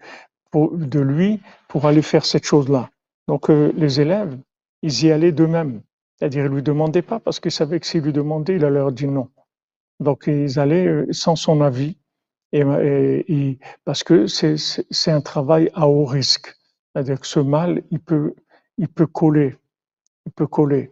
[0.54, 2.90] de, lui pour aller faire cette chose-là.
[3.26, 4.36] Donc euh, les élèves,
[4.82, 5.82] ils y allaient d'eux-mêmes.
[6.18, 8.92] C'est-à-dire, ils lui demandaient pas parce qu'ils savaient que s'ils lui demandaient, il allait leur
[8.92, 9.28] dire non.
[10.00, 11.96] Donc ils allaient euh, sans son avis,
[12.52, 12.62] et,
[13.28, 16.56] et, parce que c'est un travail à haut risque.
[16.92, 18.34] C'est-à-dire que ce mal, il peut,
[18.78, 19.56] il peut coller,
[20.26, 20.90] il peut coller.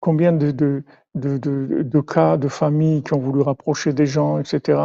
[0.00, 0.82] Combien de, de,
[1.14, 4.78] de, de, cas de familles qui ont voulu rapprocher des gens, etc.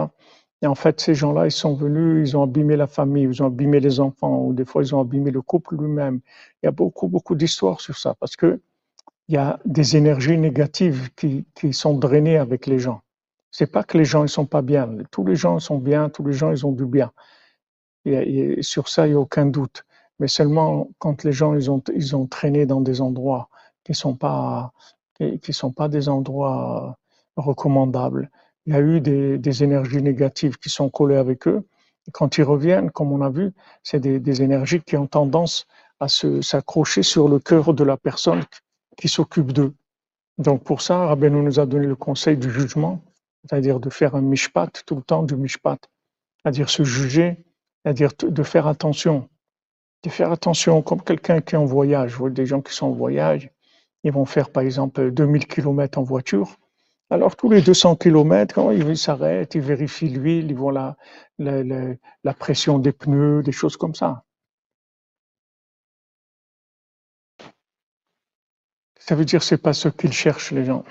[0.61, 3.47] Et en fait, ces gens-là, ils sont venus, ils ont abîmé la famille, ils ont
[3.47, 6.19] abîmé les enfants, ou des fois, ils ont abîmé le couple lui-même.
[6.61, 8.61] Il y a beaucoup, beaucoup d'histoires sur ça, parce que
[9.29, 13.01] il y a des énergies négatives qui, qui sont drainées avec les gens.
[13.51, 14.89] C'est pas que les gens ils sont pas bien.
[15.11, 17.11] Tous les gens sont bien, tous les gens ils ont du bien.
[18.05, 19.85] Et, sur ça, il n'y a aucun doute.
[20.19, 23.49] Mais seulement quand les gens ils ont, ils ont traîné dans des endroits
[23.83, 24.17] qui sont
[25.41, 26.97] qui, sont pas des endroits
[27.35, 28.31] recommandables.
[28.69, 31.65] Il y a eu des, énergies négatives qui sont collées avec eux.
[32.07, 33.51] Et quand ils reviennent, comme on a vu,
[33.83, 35.65] c'est des, énergies qui ont tendance
[35.99, 38.43] à s'accrocher sur le cœur de la personne
[38.95, 39.73] qui s'occupe d'eux.
[40.37, 43.01] Donc pour ça, Rabbeinu nous a donné le conseil du jugement
[43.43, 45.79] c'est-à-dire de faire un mishpat tout le temps du mishpat,
[46.37, 47.37] c'est-à-dire se juger,
[47.83, 49.29] c'est-à-dire de faire attention,
[50.03, 52.17] de faire attention comme quelqu'un qui est en voyage.
[52.31, 53.49] Des gens qui sont en voyage,
[54.03, 56.57] ils vont faire par exemple 2000 km en voiture.
[57.11, 60.95] Alors tous les 200 km, ils s'arrêtent, ils vérifient l'huile, ils voient
[61.39, 61.63] la,
[62.23, 64.23] la, pression des pneus, des choses comme ça.
[68.99, 70.83] Ça veut dire c'est pas ce qu'ils cherchent les gens.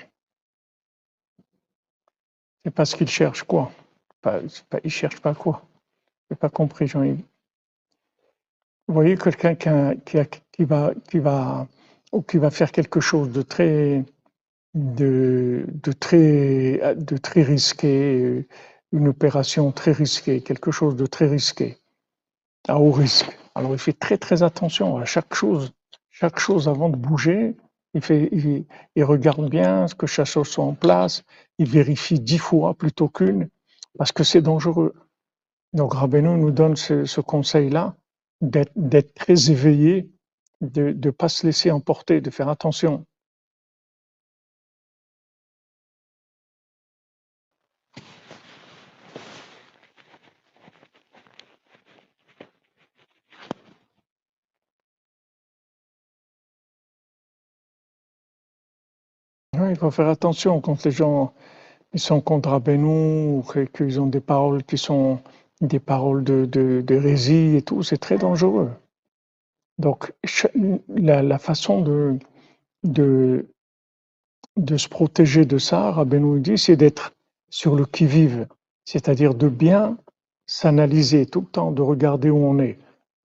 [2.65, 3.71] C'est parce qu'ils cherchent quoi
[4.21, 5.63] pas, pas, Ils cherchent pas quoi
[6.29, 7.23] Je n'ai pas compris, Jean-Yves.
[8.87, 9.69] Vous voyez quelqu'un qui,
[10.51, 11.67] qui, va, qui, va,
[12.27, 14.03] qui va faire quelque chose de très,
[14.73, 18.47] de, de, très, de très risqué,
[18.91, 21.77] une opération très risquée, quelque chose de très risqué,
[22.67, 23.37] à haut risque.
[23.55, 25.73] Alors il fait très très attention à chaque chose,
[26.09, 27.55] chaque chose avant de bouger,
[27.93, 28.29] il, fait,
[28.95, 31.23] il, regarde bien que chaque chose soit en place,
[31.57, 33.49] il vérifie dix fois plutôt qu'une,
[33.97, 34.93] parce que c'est dangereux.
[35.73, 37.95] Donc Rabbeinu nous donne ce, conseil-là,
[38.41, 40.09] d'être très éveillé,
[40.61, 43.05] de ne pas se laisser emporter, de faire attention.
[59.69, 61.33] Il faut faire attention quand les gens
[61.93, 65.19] ils sont contre Rabbeinu ou qu'ils ont des paroles qui sont
[65.61, 68.69] des paroles de, de, et tout, c'est très dangereux.
[69.77, 70.13] Donc,
[70.87, 73.45] la, façon de,
[74.77, 77.13] se protéger de ça, Rabbeinu dit, c'est d'être
[77.49, 78.47] sur le qui-vive,
[78.85, 79.97] c'est-à-dire de bien
[80.45, 82.77] s'analyser tout le temps, de regarder où on est,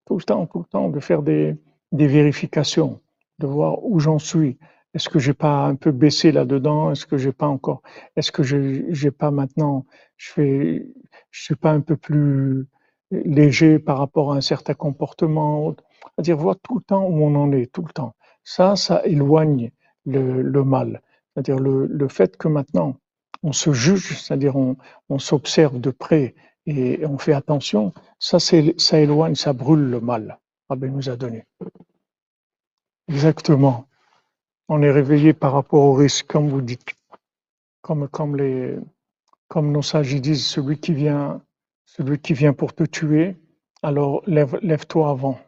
[0.06, 1.56] tout le temps, tout le temps, de faire des
[1.92, 3.00] vérifications,
[3.38, 4.56] de voir où j'en suis,
[4.94, 6.92] est-ce que j'ai pas un peu baissé là-dedans?
[6.92, 7.82] Est-ce que j'ai pas encore
[8.14, 9.86] Est-ce que j'ai pas maintenant
[10.16, 10.86] Je fais,
[11.32, 12.68] je suis pas un peu plus
[13.10, 15.74] léger par rapport à un certain comportement
[16.16, 18.14] C'est-à-dire voir tout le temps où on en est, tout le temps.
[18.44, 19.72] Ça, ça éloigne
[20.06, 21.02] le, mal.
[21.34, 22.96] C'est-à-dire le, fait que maintenant
[23.42, 26.34] on se juge, c'est-à-dire on, s'observe de près
[26.66, 27.92] et on fait attention.
[28.20, 30.38] Ça, ça éloigne, ça brûle le mal.
[30.68, 31.44] Rabbi nous a donné.
[33.08, 33.86] Exactement
[34.68, 36.94] on est réveillé par rapport au risque, comme vous dites.
[37.82, 38.76] Comme, comme, les,
[39.48, 41.42] comme nos sages disent, celui qui vient,
[41.84, 43.36] celui qui vient pour te tuer,
[43.82, 45.38] alors lève, lève-toi avant.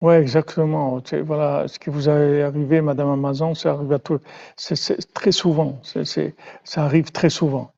[0.00, 1.02] Oui, exactement.
[1.24, 4.20] Voilà, ce qui vous est arrivé, Madame Amazon, ça arrive à tout.
[4.56, 5.80] C'est, très souvent.
[5.82, 7.72] Ça arrive très souvent.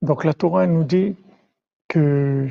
[0.00, 1.16] Donc la Torah nous dit
[1.88, 2.48] que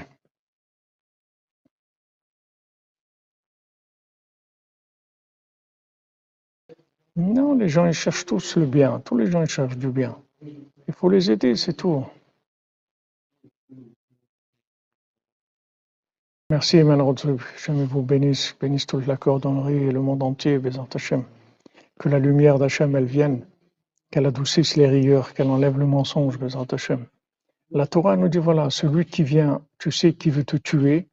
[7.15, 8.99] Non, les gens ils cherchent tous le bien.
[9.01, 10.17] Tous les gens ils cherchent du bien.
[10.41, 12.05] Il faut les aider, c'est tout.
[16.49, 17.15] Merci Emmanuel
[17.57, 21.23] Je vous bénisse, bénisse toute la cordonnerie et le monde entier, Bézant Hachem.
[21.99, 23.45] Que la lumière d'Hachem, elle vienne,
[24.11, 27.05] qu'elle adoucisse les rigueurs, qu'elle enlève le mensonge, Bézant Hachem.
[27.71, 31.07] La Torah nous dit, voilà, celui qui vient, tu sais qui veut te tuer,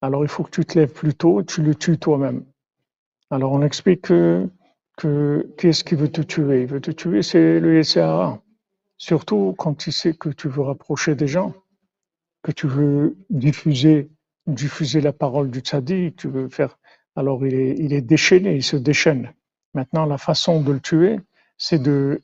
[0.00, 2.44] alors il faut que tu te lèves plus tôt, tu le tues toi-même.
[3.30, 4.48] Alors on explique que,
[4.98, 6.62] que qui est-ce qui veut te tuer?
[6.62, 8.42] Il veut te tuer, c'est le Yetzirah.
[8.98, 11.54] Surtout quand tu sais que tu veux rapprocher des gens,
[12.42, 14.10] que tu veux diffuser,
[14.46, 16.78] diffuser la parole du tzaddik, tu veux faire.
[17.14, 19.32] Alors il est, il est déchaîné, il se déchaîne.
[19.74, 21.20] Maintenant, la façon de le tuer,
[21.58, 22.20] c'est de,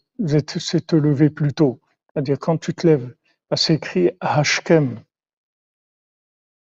[0.59, 1.81] c'est te lever plus tôt.
[2.12, 3.14] C'est-à-dire quand tu te lèves,
[3.55, 4.99] c'est écrit Hashkem.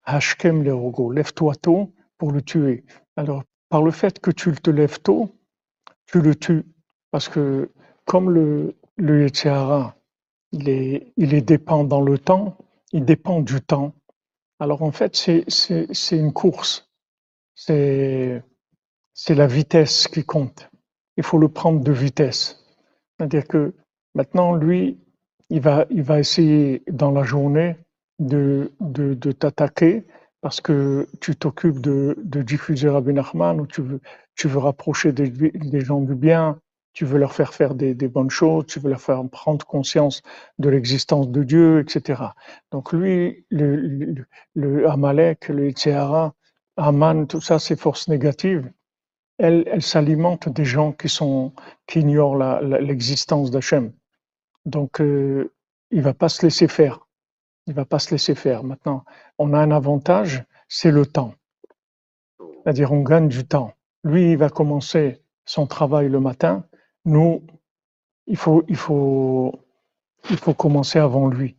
[0.05, 2.85] Hashkem le rogo, lève-toi tôt pour le tuer.
[3.17, 5.35] Alors, par le fait que tu te lèves tôt,
[6.13, 6.65] tu le tues.
[7.11, 7.71] Parce que
[8.07, 9.29] comme le, le
[10.53, 12.57] il est, il est dépend dans le temps,
[12.93, 13.95] il dépend du temps.
[14.61, 16.89] Alors en fait, c'est une course.
[17.55, 18.43] C'est
[19.31, 20.71] la vitesse qui compte.
[21.17, 22.65] Il faut le prendre de vitesse.
[23.19, 23.75] C'est-à-dire que
[24.15, 24.99] maintenant, lui,
[25.51, 27.77] il va, il va essayer dans la journée
[28.19, 30.05] de, de, de t'attaquer
[30.41, 34.01] parce que tu t'occupes de, de diffuser Rabbi Nachman ou tu veux,
[34.35, 36.59] tu veux rapprocher des, gens du bien,
[36.93, 40.23] tu veux leur faire faire des, bonnes choses, tu veux leur faire prendre conscience
[40.59, 42.23] de l'existence de Dieu, etc.
[42.71, 46.35] Donc lui, le, le, le Amalek, le Itzéhara,
[46.77, 48.71] Aman, tout ça, ces forces négatives,
[49.39, 51.53] elles, elles s'alimentent des gens qui, sont,
[51.87, 53.93] qui ignorent l'existence d'Hachem.
[54.65, 55.53] Donc, euh,
[55.91, 57.07] il va pas se laisser faire.
[57.67, 58.65] Il va pas se laisser faire.
[58.65, 59.05] Maintenant,
[59.39, 61.35] on a un avantage, c'est le temps.
[62.39, 63.75] C'est-à-dire, on gagne du temps.
[64.05, 66.65] Lui, il va commencer son travail le matin.
[67.05, 67.43] Nous,
[68.27, 69.61] il faut, il faut,
[70.31, 71.57] il faut commencer avant lui.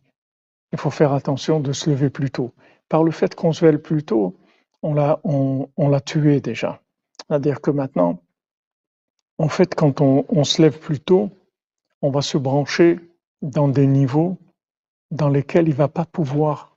[0.72, 2.52] Il faut faire attention de se lever plus tôt.
[2.88, 4.36] Par le fait qu'on se lève plus tôt,
[4.82, 6.82] on l'a, on, l'a tué déjà.
[7.26, 8.22] C'est-à-dire que maintenant,
[9.38, 11.30] en fait, quand on, on se lève plus tôt,
[12.02, 13.00] on va se brancher
[13.40, 14.36] dans des niveaux
[15.10, 16.76] dans lesquels il va pas pouvoir,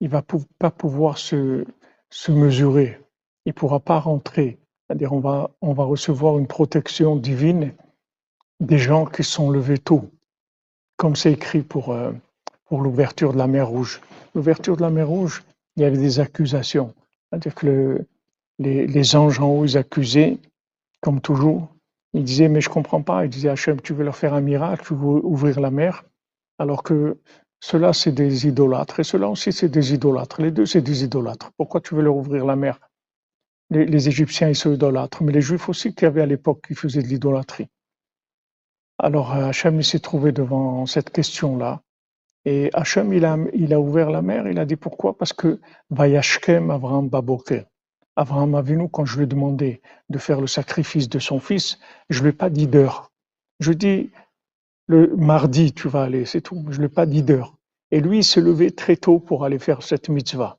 [0.00, 0.22] il va
[0.58, 1.64] pas pouvoir se,
[2.10, 3.00] se mesurer.
[3.44, 4.58] Il pourra pas rentrer.
[4.86, 7.72] C'est-à-dire, on va, recevoir une protection divine
[8.60, 10.10] des gens qui sont levés tôt,
[10.96, 12.12] comme c'est écrit pour, euh,
[12.66, 14.00] pour l'ouverture de la mer Rouge.
[14.34, 15.42] L'ouverture de la mer Rouge,
[15.76, 16.94] il y avait des accusations.
[17.30, 18.06] C'est-à-dire que le,
[18.58, 20.38] les, les anges en haut, ils accusaient,
[21.00, 21.68] comme toujours.
[22.12, 23.24] Ils disaient, mais je comprends pas.
[23.24, 26.04] Ils disaient, Hachem, tu veux leur faire un miracle, tu veux ouvrir la mer,
[26.58, 27.18] alors que
[27.60, 30.42] cela, c'est des idolâtres, et cela aussi, c'est des idolâtres.
[30.42, 31.50] Les deux, c'est des idolâtres.
[31.56, 32.78] Pourquoi tu veux leur ouvrir la mer?
[33.70, 37.02] Les, Égyptiens, ils sont idolâtres, mais les Juifs aussi, qui avaient à l'époque, qui faisaient
[37.02, 37.68] de l'idolâtrie.
[38.98, 41.82] Alors, euh, Hachem, s'est trouvé devant cette question-là.
[42.44, 45.16] Et Hachem, il a, il a ouvert la mer, il a dit pourquoi?
[45.16, 45.60] Parce que
[45.90, 47.64] Vayashkem Avraham Baboker.
[48.16, 51.78] Avraham Avinu, quand je lui ai demandé de faire le sacrifice de son fils,
[52.10, 53.10] je ne lui ai pas dit d'heure.
[53.60, 54.10] Je dis,
[54.86, 56.64] le mardi, tu vas aller, c'est tout.
[56.68, 57.56] Je ne l'ai pas dit d'heure.
[57.90, 60.58] Et lui, il s'est levé très tôt pour aller faire cette mitzvah.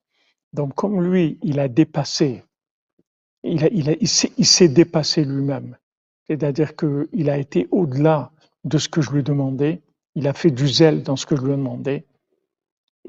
[0.53, 2.43] Donc, comme lui, il a dépassé,
[3.45, 5.77] il, s'est dépassé lui-même.
[6.27, 8.31] C'est-à-dire qu'il a été au-delà
[8.63, 9.81] de ce que je lui demandais.
[10.15, 12.05] Il a fait du zèle dans ce que je lui demandais.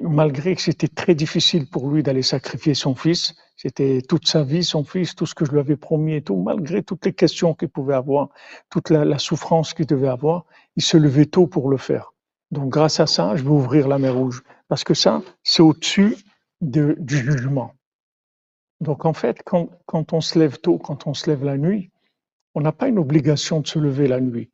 [0.03, 4.63] Malgré que c'était très difficile pour lui d'aller sacrifier son fils, c'était toute sa vie,
[4.63, 7.55] son fils, tout ce que je lui avais promis et tout, malgré toutes les questions
[7.55, 8.29] qu'il pouvait avoir,
[8.69, 10.45] toute la, souffrance qu'il devait avoir,
[10.77, 12.13] il se levait tôt pour le faire.
[12.51, 14.43] Donc grâce à ça, je vais ouvrir la mer Rouge.
[14.69, 16.17] Parce que ça, c'est au-dessus
[16.61, 17.73] de, du jugement.
[18.81, 21.91] Donc en fait, quand, on se lève tôt, quand on se lève la nuit,
[22.55, 24.51] on n'a pas une obligation de se lever la nuit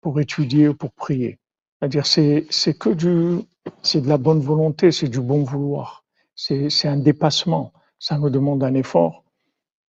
[0.00, 1.38] pour étudier ou pour prier.
[1.78, 2.46] C'est-à-dire, c'est,
[2.78, 3.42] que du,
[3.82, 6.04] c'est de la bonne volonté, c'est du bon vouloir.
[6.34, 9.24] C'est, un dépassement ça nous demande un effort,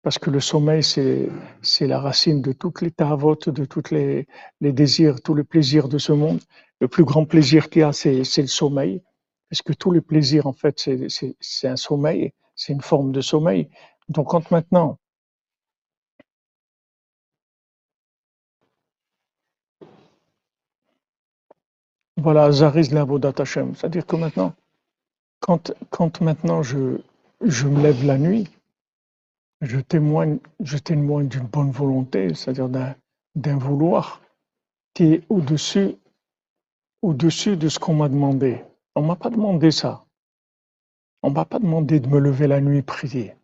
[0.03, 1.29] parce que le sommeil, c'est,
[1.63, 4.27] c'est la racine de toutes les tavotes, de tous les,
[4.61, 6.41] les désirs, tous les plaisirs de ce monde.
[6.81, 9.03] Le plus grand plaisir qu'il y a, c'est, c'est le sommeil,
[9.51, 11.09] parce que tous les plaisirs, en fait, c'est,
[11.41, 13.71] c'est un sommeil, c'est une forme de sommeil.
[14.09, 14.99] Donc, quand maintenant,
[22.17, 24.55] voilà, Zariz Lavodat Hashem, c'est-à-dire que maintenant,
[25.41, 26.99] quand, quand maintenant je,
[27.43, 28.49] je me lève la nuit,
[29.61, 34.21] je témoigne, je témoigne d'une bonne volonté, c'est-à-dire d'un vouloir
[34.95, 35.97] qui est au-dessus
[37.03, 38.65] au-dessus de ce qu'on m'a demandé.
[38.97, 40.06] On m'a pas demandé ça.
[41.27, 43.35] On m'a pas demandé de me lever la nuit prier.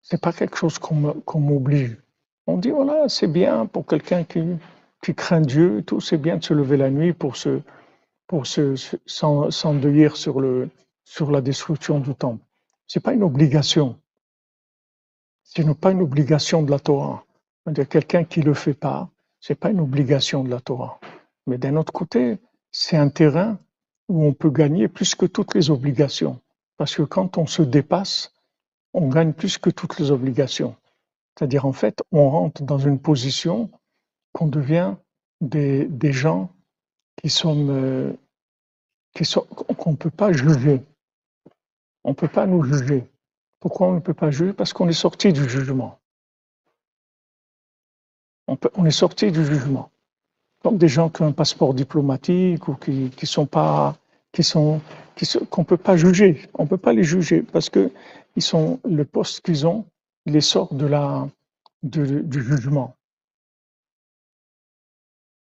[0.00, 1.98] C'est pas quelque chose qu'on m'oblige.
[2.46, 6.54] On dit voilà, c'est bien pour quelqu'un qui, craint Dieu, tout, c'est bien de se
[6.54, 7.60] lever la nuit pour se
[8.26, 10.70] pour s'endeuiller sur, le,
[11.04, 12.42] sur la destruction du temple.
[12.86, 14.00] Ce n'est pas une obligation.
[15.42, 17.26] Ce n'est pas une obligation de la Torah.
[17.90, 20.98] Quelqu'un qui ne le fait pas, ce n'est pas une obligation de la Torah.
[21.46, 22.38] Mais d'un autre côté,
[22.72, 23.58] c'est un terrain
[24.08, 26.40] où on peut gagner plus que toutes les obligations.
[26.76, 28.34] Parce que quand on se dépasse,
[28.92, 30.76] on gagne plus que toutes les obligations.
[31.36, 33.70] C'est-à-dire, en fait, on rentre dans une position
[34.32, 34.94] qu'on devient
[35.40, 36.50] des, gens
[37.24, 38.12] euh,
[39.14, 40.82] qui sont qu'on ne peut pas juger.
[42.04, 43.04] On ne peut pas nous juger.
[43.60, 44.52] Pourquoi on ne peut pas juger?
[44.52, 45.98] Parce qu'on est sorti du jugement.
[48.46, 49.90] On, est sorti du jugement.
[50.62, 53.96] Comme des gens qui ont un passeport diplomatique ou qui qui sont pas
[54.32, 54.82] qui sont
[55.50, 56.48] qu'on ne peut pas juger?
[56.54, 57.90] On ne peut pas les juger parce que
[58.36, 59.86] ils sont le poste qu'ils ont
[60.26, 61.28] les sort de la
[61.82, 62.96] du jugement.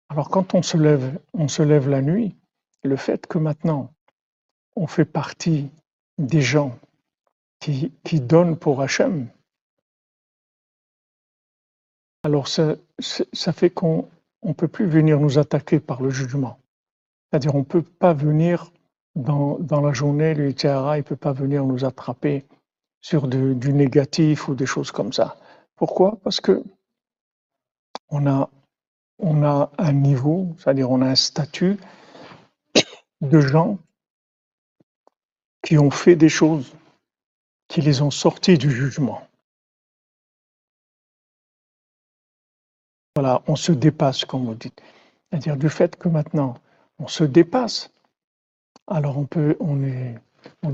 [0.08, 2.34] Alors quand on se lève, on se lève la nuit,
[2.82, 3.92] le fait que maintenant
[4.74, 5.70] on fait partie
[6.18, 6.78] des gens
[7.60, 9.28] qui, donnent pour Hachem,
[12.22, 14.08] alors ça, ça fait qu'on
[14.42, 16.58] ne peut plus venir nous attaquer par le jugement.
[17.30, 18.72] C'est-à-dire on ne peut pas venir
[19.16, 22.46] dans, la journée, le il ne peut pas venir nous attraper
[23.00, 25.36] sur du négatif ou des choses comme ça.
[25.76, 26.18] Pourquoi?
[26.22, 26.62] Parce que
[28.08, 28.50] on a
[29.18, 31.76] on a un niveau, c'est-à-dire on a un statut
[33.20, 33.78] de gens
[35.62, 36.74] qui ont fait des choses
[37.68, 39.22] qui les ont sortis du jugement.
[43.14, 44.80] Voilà, on se dépasse, comme vous dites.
[45.30, 46.54] C'est-à-dire du fait que maintenant
[46.98, 47.90] on se dépasse,
[48.90, 49.82] alors on peut, on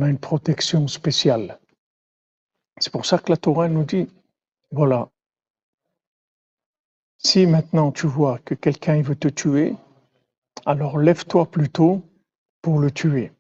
[0.01, 1.59] a une protection spéciale.
[2.79, 4.09] C'est pour ça que la Torah nous dit,
[4.71, 5.09] voilà,
[7.19, 9.75] si maintenant tu vois que quelqu'un veut te tuer,
[10.65, 12.03] alors lève-toi plutôt
[12.63, 13.33] pour le tuer.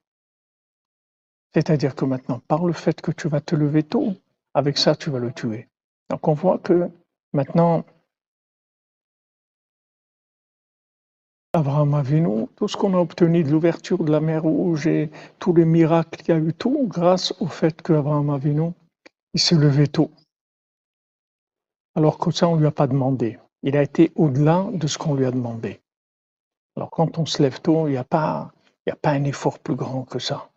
[1.54, 4.14] C'est-à-dire que maintenant, par le fait que tu vas te lever tôt,
[4.54, 5.68] avec ça, tu vas le tuer.
[6.10, 6.90] Donc on voit que
[7.32, 7.84] maintenant,
[11.56, 15.54] Abraham Avinu, tout ce qu'on a obtenu de l'ouverture de la mer Rouge et tous
[15.54, 18.72] les miracles qu'il y a eu, tout grâce au fait qu'Abraham Avinu,
[19.34, 20.10] il s'est levé tôt?
[21.94, 24.96] Alors que ça, on ne lui a pas demandé il a été au-delà de ce
[24.96, 25.80] qu'on lui a demandé.
[26.76, 28.52] Alors quand on se lève tôt, il n'y a, pas,
[28.88, 30.50] a pas un effort plus grand que ça.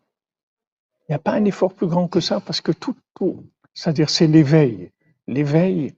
[1.02, 3.44] Il n'y a pas un effort plus grand que ça parce que tout, tout
[3.74, 4.92] c'est-à-dire c'est l'éveil.
[5.26, 5.96] L'éveil,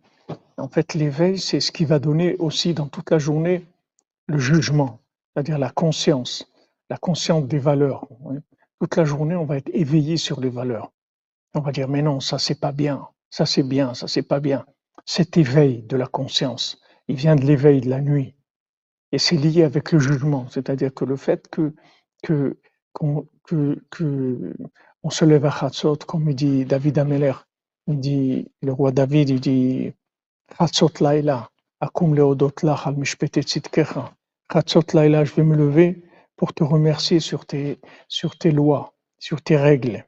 [0.57, 3.65] en fait, l'éveil, c'est ce qui va donner aussi dans toute la journée
[4.31, 5.01] le jugement,
[5.33, 6.49] c'est-à-dire la conscience,
[6.89, 8.07] la conscience des valeurs.
[8.79, 10.91] Toute la journée, on va être éveillé sur les valeurs.
[11.53, 14.39] On va dire, mais non, ça c'est pas bien, ça c'est bien, ça c'est pas
[14.39, 14.65] bien.
[15.05, 18.35] Cet éveil de la conscience, il vient de l'éveil de la nuit.
[19.11, 21.73] Et c'est lié avec le jugement, c'est-à-dire que le fait que,
[22.23, 22.57] que,
[23.89, 24.53] que,
[25.03, 27.33] on se lève à Chatzot, comme il dit David Ameler,
[27.87, 29.93] il dit, le roi David, il dit,
[30.57, 31.49] Chatzot Laila,
[31.81, 34.13] akum leodot lach al mishpetet tzitkecha.
[34.51, 36.03] Chatzot Laila, je vais me lever
[36.35, 40.05] pour te remercier sur tes, sur tes lois, sur tes règles,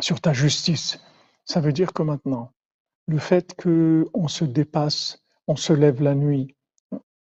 [0.00, 1.00] sur ta justice.
[1.44, 2.52] Ça veut dire que maintenant,
[3.06, 6.56] le fait qu'on se dépasse on se lève la nuit,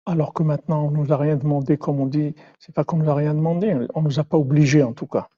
[0.06, 3.10] alors que maintenant on nous a rien demandé, comme on dit, c'est pas qu'on nous
[3.10, 5.28] a rien demandé, on nous a pas obligé en tout cas.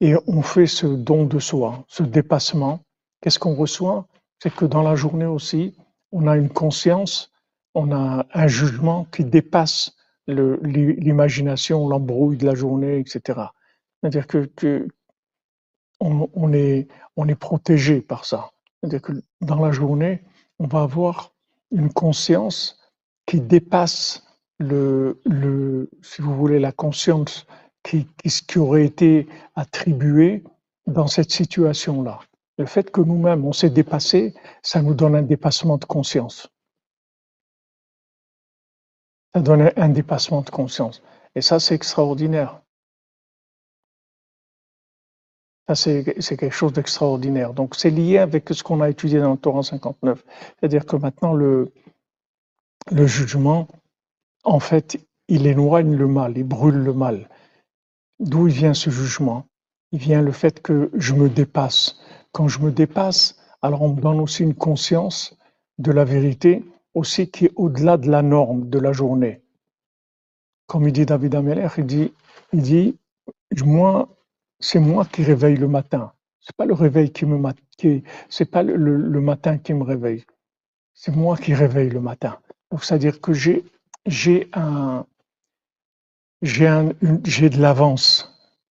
[0.00, 2.80] Et on fait ce don de soi, ce dépassement.
[3.20, 4.06] Qu'est-ce qu'on reçoit?
[4.42, 5.76] C'est que dans la journée aussi,
[6.12, 7.30] on a une conscience,
[7.74, 9.96] on a un jugement qui dépasse
[10.26, 13.40] l'imagination, l'embrouille de la journée, etc.
[14.00, 14.88] C'est-à-dire que,
[16.00, 16.88] on, est,
[17.38, 18.50] protégé par ça.
[18.80, 20.22] C'est-à-dire que dans la journée,
[20.58, 21.32] on va avoir
[21.70, 22.78] une conscience
[23.26, 24.24] qui dépasse
[24.58, 27.46] le, le, si vous voulez, la conscience
[27.82, 28.06] qui,
[28.46, 30.44] qui, aurait été attribuée
[30.86, 32.20] dans cette situation-là.
[32.58, 36.53] Le fait que nous-mêmes, on s'est dépassé, ça nous donne un dépassement de conscience.
[39.34, 41.02] Ça donne un dépassement de conscience.
[41.34, 42.60] Et ça, c'est extraordinaire.
[45.68, 46.04] Ça, c'est
[46.36, 47.54] quelque chose d'extraordinaire.
[47.54, 50.22] Donc, c'est lié avec ce qu'on a étudié dans le Torah 59.
[50.60, 51.72] C'est-à-dire que maintenant, le,
[52.92, 53.68] le jugement,
[54.44, 57.28] en fait, il éloigne le mal, il brûle le mal.
[58.20, 59.46] D'où vient ce jugement?
[59.90, 61.96] Il vient le fait que je me dépasse.
[62.32, 65.36] Quand je me dépasse, alors on me donne aussi une conscience
[65.78, 66.62] de la vérité,
[66.94, 69.42] aussi qui est au-delà de la norme de la journée.
[70.66, 71.86] Comme il dit David Ameller, il
[72.62, 72.96] dit,
[73.64, 74.08] moi,
[74.60, 76.12] c'est moi qui réveille le matin.
[76.40, 77.40] C'est pas le réveil qui me
[78.28, 80.24] c'est pas le, le, matin qui me réveille.
[80.94, 82.38] C'est moi qui réveille le matin.
[82.80, 83.64] C'est-à-dire que j'ai
[84.06, 85.06] j'ai un
[86.42, 88.30] j'ai de l'avance.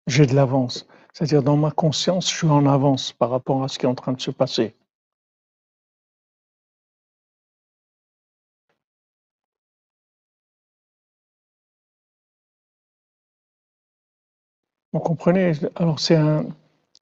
[0.08, 0.88] J'ai de l'avance.
[1.14, 3.96] C'est-à-dire, dans ma conscience, je suis en avance par rapport à ce qui est en
[3.96, 4.76] train de se passer.
[14.94, 16.46] Vous comprenez Alors, c'est un.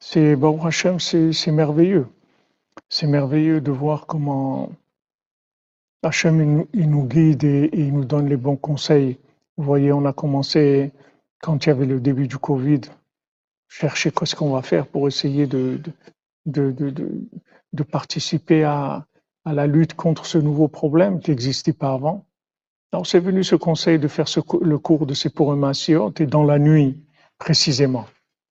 [0.01, 2.07] C'est Baruch Hashem, c'est merveilleux.
[2.87, 4.71] C'est merveilleux de voir comment
[6.03, 9.17] Hachem il, nous guide et, il nous donne les bons conseils.
[9.57, 10.91] Vous voyez, on a commencé
[11.41, 12.81] quand il y avait le début du Covid,
[13.67, 15.81] chercher qu'est-ce qu'on va faire pour essayer de,
[16.45, 16.93] de, de,
[17.73, 19.05] de participer à,
[19.43, 22.25] à, la lutte contre ce nouveau problème qui n'existait pas avant.
[22.93, 25.69] Alors c'est venu ce conseil de faire ce, le cours de Sepurim
[26.19, 27.03] et dans la nuit
[27.39, 28.05] précisément.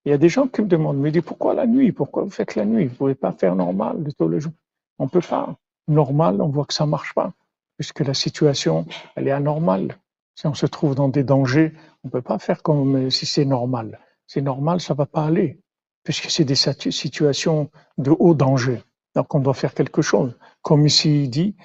[0.05, 1.93] Il y a des gens qui me demandent, mais pourquoi la nuit?
[1.93, 2.87] Pourquoi vous faites la nuit?
[2.87, 4.55] Vous ne pouvez pas faire normal de tous les jours.
[4.99, 5.55] On ne peut pas.
[5.87, 7.33] Normal, on voit que ça ne marche pas,
[7.77, 9.97] puisque la situation, elle est anormale.
[10.35, 11.73] Si on se trouve dans des dangers,
[12.03, 13.99] on ne peut pas faire comme si c'est normal.
[14.27, 15.61] C'est normal, ça ne va pas aller,
[16.05, 18.83] puisque c'est des situations de haut danger.
[19.15, 20.37] Donc on doit faire quelque chose.
[20.63, 21.57] Comme ici il dit,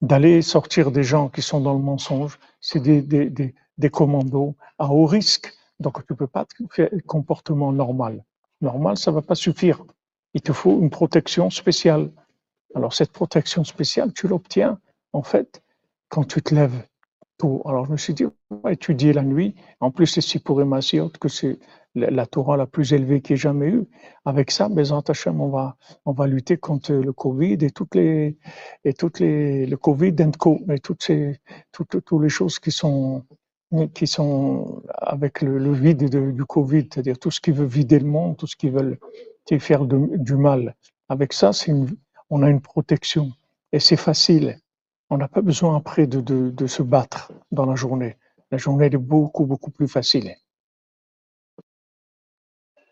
[0.00, 4.88] d'aller sortir des gens qui sont dans le mensonge, c'est des, des, des commandos à
[4.88, 5.52] haut risque.
[5.80, 8.24] Donc tu ne peux pas faire un comportement normal.
[8.60, 9.84] Normal, ça ne va pas suffire.
[10.34, 12.10] Il te faut une protection spéciale.
[12.74, 14.80] Alors cette protection spéciale, tu l'obtiens
[15.12, 15.62] en fait
[16.08, 16.86] quand tu te lèves
[17.38, 17.62] tôt.
[17.66, 19.54] Alors je me suis dit, on va étudier la nuit.
[19.80, 20.60] En plus, c'est si pour
[21.20, 21.58] que c'est
[21.94, 23.84] la Torah la plus élevée qu'il ait jamais eue.
[24.24, 28.36] Avec ça, Bézant Hachem, on va, on va lutter contre le Covid et toutes les,
[28.84, 30.14] et toutes les, le Covid
[30.70, 33.24] et toutes ces, toutes, toutes les choses qui sont,
[33.94, 38.36] qui sont avec le, vide du Covid, c'est-à-dire tout ce qui veut vider le monde,
[38.36, 38.98] tout ce qui veut
[39.58, 40.74] faire du mal.
[41.08, 41.50] Avec ça,
[42.30, 43.32] on a une protection
[43.72, 44.58] et c'est facile.
[45.10, 48.16] On n'a pas besoin après de, de, se battre dans la journée.
[48.50, 50.34] La journée est beaucoup, beaucoup plus facile.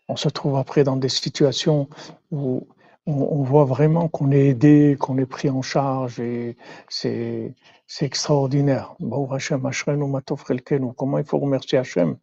[0.07, 1.89] On se trouve après dans des situations
[2.31, 2.67] où
[3.05, 7.53] on, voit vraiment qu'on est aidé, qu'on est pris en charge et c'est
[8.01, 8.95] extraordinaire.
[8.99, 12.17] Comment il faut remercier Hachem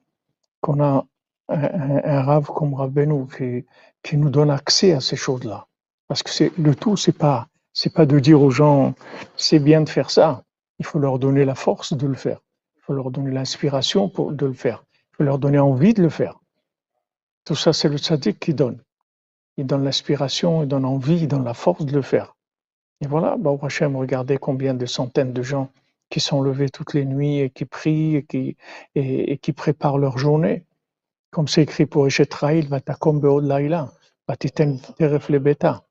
[0.61, 1.07] qu'on a
[1.49, 2.93] un, un, rave comme Rav
[3.37, 3.66] qui,
[4.03, 5.66] qui nous donne accès à ces choses-là?
[6.09, 8.95] Parce que c'est le tout, c'est pas c'est pas de dire aux gens
[9.37, 10.43] c'est bien de faire ça.
[10.78, 12.41] Il faut leur donner la force de le faire.
[12.76, 14.85] Il faut leur donner l'inspiration pour de le faire.
[15.12, 16.41] Il faut leur donner envie de le faire.
[17.45, 18.83] Tout ça, c'est le tzaddik qui donne
[19.57, 22.36] il donne l'inspiration, il donne envie, il donne la force de le faire.
[23.03, 25.70] Et voilà, bah, Hachem, regardez combien de centaines de gens
[26.11, 28.16] qui sont levés toutes les nuits et qui prient
[28.94, 30.64] et qui, préparent leur journée.
[31.30, 33.92] Comme c'est écrit pour Eshetraïl, Vatakom Beod Laila,
[34.28, 35.84] Vatiten Teref Beta.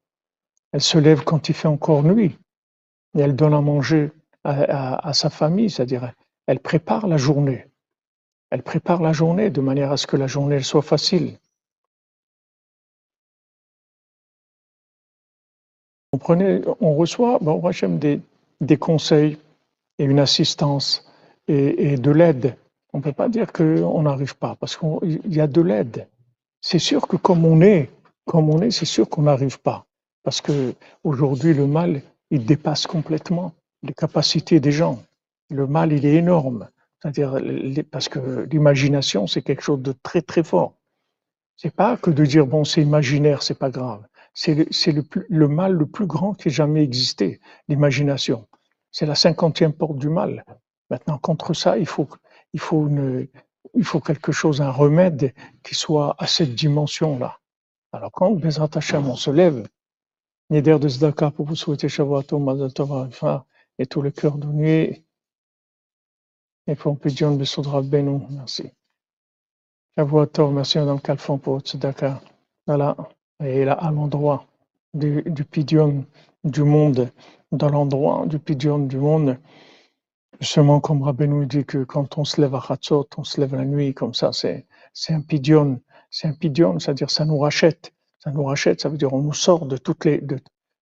[0.72, 2.38] Elle se lève quand il fait encore nuit
[3.18, 4.12] et elle donne à manger
[4.44, 6.14] à, à sa famille, c'est-à-dire
[6.46, 7.66] elle prépare la journée.
[8.52, 11.39] Elle prépare la journée de manière à ce que la journée soit facile.
[16.12, 17.40] On reçoit
[17.90, 18.22] des,
[18.62, 19.38] des conseils
[19.98, 21.06] et une assistance
[21.48, 22.56] et, de l'aide.
[22.94, 26.08] On ne peut pas dire qu'on n'arrive pas, parce qu'il y a de l'aide.
[26.62, 27.90] C'est sûr que comme on est,
[28.26, 29.86] comme on est, c'est sûr qu'on n'arrive pas.
[30.24, 33.54] Parce que aujourd'hui, le mal, il dépasse complètement
[33.84, 35.02] les capacités des gens.
[35.50, 36.68] Le mal, il est énorme.
[37.02, 37.40] C'est-à-dire,
[37.92, 40.74] parce que l'imagination, c'est quelque chose de très, très fort.
[41.56, 44.04] C'est pas que de dire, bon, c'est imaginaire, c'est pas grave
[44.34, 48.48] c'est le, mal le plus grand qui ait jamais existé, l'imagination.
[48.92, 50.46] C'est la cinquantième porte du mal.
[50.90, 52.08] Maintenant, contre ça, il faut,
[54.00, 57.40] quelque chose, un remède qui soit à cette dimension-là.
[57.92, 59.68] Alors quand Bezrat Hashem, on se lève,
[60.50, 63.10] Neder de Zdaka pour vous souhaiter Shavuot Mazal Tov
[63.78, 65.06] et tout le cœur nuit.
[66.68, 68.72] Et pour Pidion Besoudra Benou, merci.
[69.96, 72.22] Shavuot merci Madame Calfon pour votre Zdaka.
[72.66, 72.96] Voilà
[73.44, 74.46] et là, à l'endroit
[74.94, 75.46] du, du
[76.46, 77.12] du monde,
[77.52, 79.38] dans l'endroit du pidion du monde,
[80.40, 83.66] justement comme nous dit que quand on se lève à Hatzot, on se lève la
[83.66, 84.66] nuit, comme ça, c'est,
[85.10, 89.14] un pidion, c'est un pidion, c'est-à-dire ça nous rachète, ça nous rachète, ça veut dire
[89.14, 90.40] on nous sort de toutes les, de,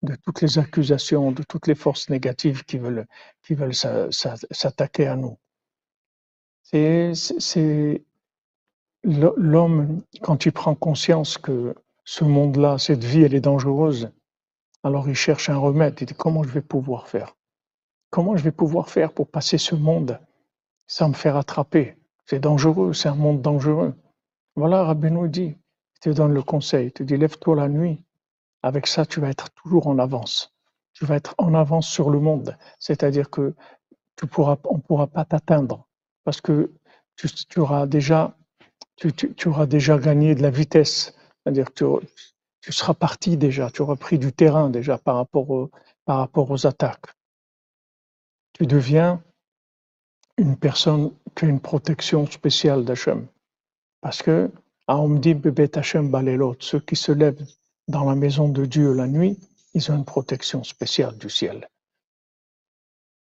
[0.03, 3.05] de toutes les accusations, de toutes les forces négatives qui veulent,
[3.43, 5.37] qui veulent s'attaquer à nous.
[6.63, 8.03] C'est
[9.03, 11.75] l'homme, quand il prend conscience que
[12.05, 14.11] ce monde-là, cette vie, elle est dangereuse.
[14.83, 15.97] Alors il cherche un remède.
[16.01, 17.35] Il dit comment je vais pouvoir faire?
[18.09, 20.19] Comment je vais pouvoir faire pour passer ce monde
[20.87, 21.97] sans me faire attraper?
[22.25, 23.95] C'est dangereux, c'est un monde dangereux.
[24.55, 25.55] Voilà, Rabbeinu dit,
[25.95, 28.03] il te donne le conseil, il te dit lève-toi la nuit.
[28.61, 30.53] Avec ça, tu vas être toujours en avance.
[30.93, 32.57] Tu vas être en avance sur le monde.
[32.79, 33.55] C'est-à-dire que
[34.15, 35.87] tu pourras, on ne pourra pas t'atteindre
[36.23, 36.71] parce que
[37.15, 38.37] tu, auras déjà,
[38.95, 41.15] tu, auras déjà gagné de la vitesse.
[41.43, 41.99] C'est-à-dire que
[42.61, 45.69] tu, seras parti déjà, tu auras pris du terrain déjà par rapport,
[46.05, 47.07] par rapport aux attaques.
[48.53, 49.21] Tu deviens
[50.37, 53.27] une personne qui a une protection spéciale d'Hachem.
[54.01, 54.51] Parce que,
[55.19, 55.71] dit Bebet
[56.59, 57.45] ceux qui se lèvent
[57.87, 59.37] dans la maison de Dieu la nuit,
[59.73, 61.67] ils ont une protection spéciale du ciel.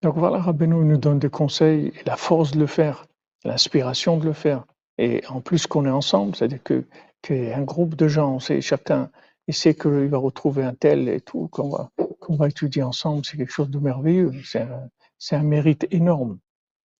[0.02, 3.06] Donc voilà, Rabbeinu nous donne des conseils et la force de le faire,
[3.44, 4.64] l'inspiration de le faire.
[4.98, 6.84] Et en plus qu'on est ensemble, c'est-à-dire que
[7.22, 9.10] qu'il y a un groupe de gens, c'est chacun,
[9.48, 11.90] il sait qu'il va retrouver un tel et tout, qu'on va,
[12.28, 14.88] va étudier ensemble, c'est quelque chose de merveilleux, c'est un,
[15.32, 16.38] un mérite énorme.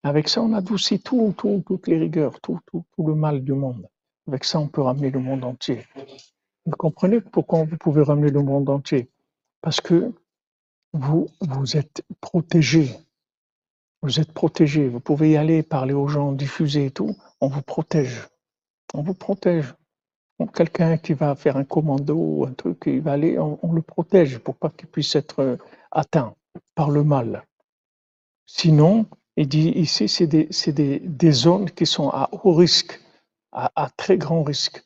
[0.03, 3.53] Avec ça, on adoucit tout, tout, toutes les rigueurs, tout, tout, tout le mal du
[3.53, 3.89] monde.
[4.29, 5.85] Avec ça, on peut ramener le monde entier.
[6.65, 9.09] Vous comprenez pourquoi vous pouvez ramener le monde entier?
[9.63, 10.13] Parce que
[10.93, 12.91] vous, vous êtes protégé.
[14.03, 14.89] Vous êtes protégé.
[14.89, 17.17] Vous pouvez y aller, parler aux gens, diffuser et tout.
[17.41, 18.29] On vous protège.
[18.95, 19.75] On vous protège.
[20.55, 24.55] Quelqu'un qui va faire un commando, un truc, il va aller, on, le protège pour
[24.55, 25.57] pas qu'il puisse être euh,
[25.91, 26.35] atteint
[26.75, 27.43] par le mal.
[28.45, 29.07] Sinon,
[29.37, 33.01] il dit ici, c'est des, des, zones qui sont à haut risque,
[33.53, 34.85] à, très grand risque.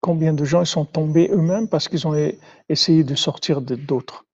[0.00, 2.32] Combien de gens sont tombés eux-mêmes parce qu'ils ont
[2.68, 4.24] essayé de sortir d'autres?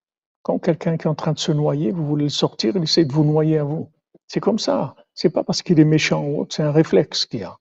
[0.42, 3.12] Quand quelqu'un est en train de se noyer, vous voulez le sortir, il essaie de
[3.12, 3.90] vous noyer à vous.
[4.26, 4.94] C'est comme ça.
[5.14, 7.58] C'est pas parce qu'il est méchant ou autre, c'est un réflexe qu'il a.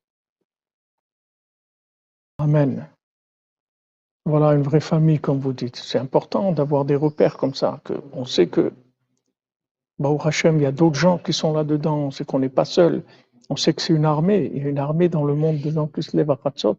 [2.40, 2.88] Amen.
[4.28, 5.78] Voilà une vraie famille, comme vous dites.
[5.78, 8.74] C'est important d'avoir des repères comme ça, que on sait que,
[10.00, 12.66] Baou Hashem, il y a d'autres gens qui sont là-dedans, on sait qu'on n'est pas
[12.66, 13.04] seul.
[13.50, 14.52] On sait que c'est une armée.
[14.54, 16.78] Il y a une armée dans le monde de gens qui se lèvent à Khatsot.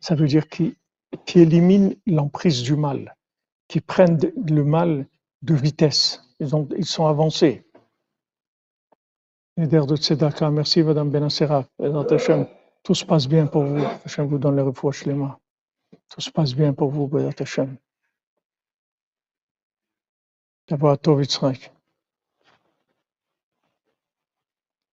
[0.00, 0.74] Ça veut dire qui,
[1.26, 3.14] qui élimine l'emprise du mal,
[3.68, 4.18] qui prennent
[4.48, 5.06] le mal
[5.42, 6.20] de vitesse.
[6.40, 7.62] Ils, ont, ils sont avancés.
[9.56, 11.66] De Tzedaka, merci Madame Benassera.
[12.82, 13.84] Tout se passe bien pour vous.
[14.04, 15.36] Hachem vous donne les refouaches les mains.
[16.08, 17.76] Tout se passe bien pour vous, Bédat Hachem.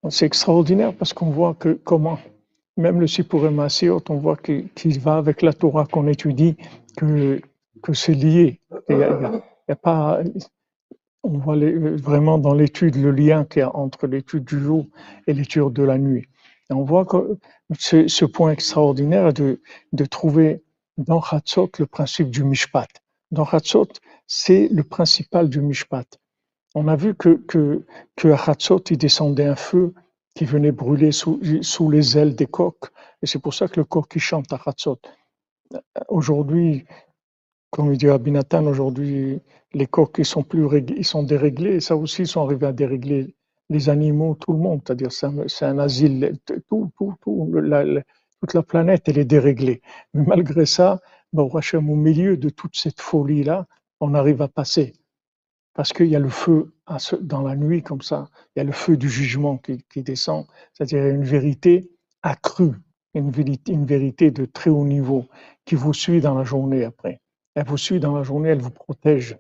[0.10, 2.18] C'est extraordinaire parce qu'on voit que comment,
[2.78, 6.56] même le Sipurim Asiot, on voit qu'il va avec la Torah qu'on étudie,
[6.96, 7.42] que,
[7.84, 8.62] que c'est lié.
[8.90, 10.22] Il y a, a pas,
[11.24, 14.88] on voit vraiment dans l'étude le lien qu'il y a entre l'étude du jour
[15.28, 16.26] et l'étude de la nuit.
[16.70, 17.38] Et on voit que
[17.78, 19.62] ce, ce point extraordinaire de,
[19.94, 20.64] de trouver
[20.98, 22.88] dans Hatzot le principe du Mishpat.
[23.32, 23.88] Dans Hatzot,
[24.26, 26.06] c'est le principal du Mishpat.
[26.76, 27.86] On a vu que, que,
[28.16, 29.94] que à Hatzot, il descendait un feu
[30.36, 32.90] qui venait brûler sous, sous les ailes des coqs.
[33.22, 35.00] Et c'est pour ça que le coq qui chante à Hatzot.
[36.10, 36.86] Aujourd'hui,
[37.72, 39.42] comme il dit Abinatan, aujourd'hui,
[39.74, 41.76] les coqs ils sont plus ils sont déréglés.
[41.76, 43.36] Et ça aussi, ils sont arrivés à dérégler
[43.70, 44.82] les animaux, tout le monde.
[44.86, 46.38] C'est-à-dire, c'est un, asile,
[46.70, 47.52] tout, tout, tout,
[48.54, 49.82] la planète, elle est déréglée.
[50.14, 51.00] Mais malgré ça,
[51.36, 53.68] au milieu de toute cette folie-là,
[54.00, 54.94] on arrive à passer.
[55.74, 56.74] Parce qu'il y a le feu
[57.22, 60.46] dans la nuit, comme ça, il y a le feu du jugement qui, qui descend.
[60.74, 61.92] C'est-à-dire, une vérité
[62.24, 62.74] accrue,
[63.14, 65.26] une vérité, une vérité de très haut niveau
[65.66, 67.22] qui vous suit dans la journée après.
[67.56, 69.38] Elle vous suit dans la journée, elle vous protège.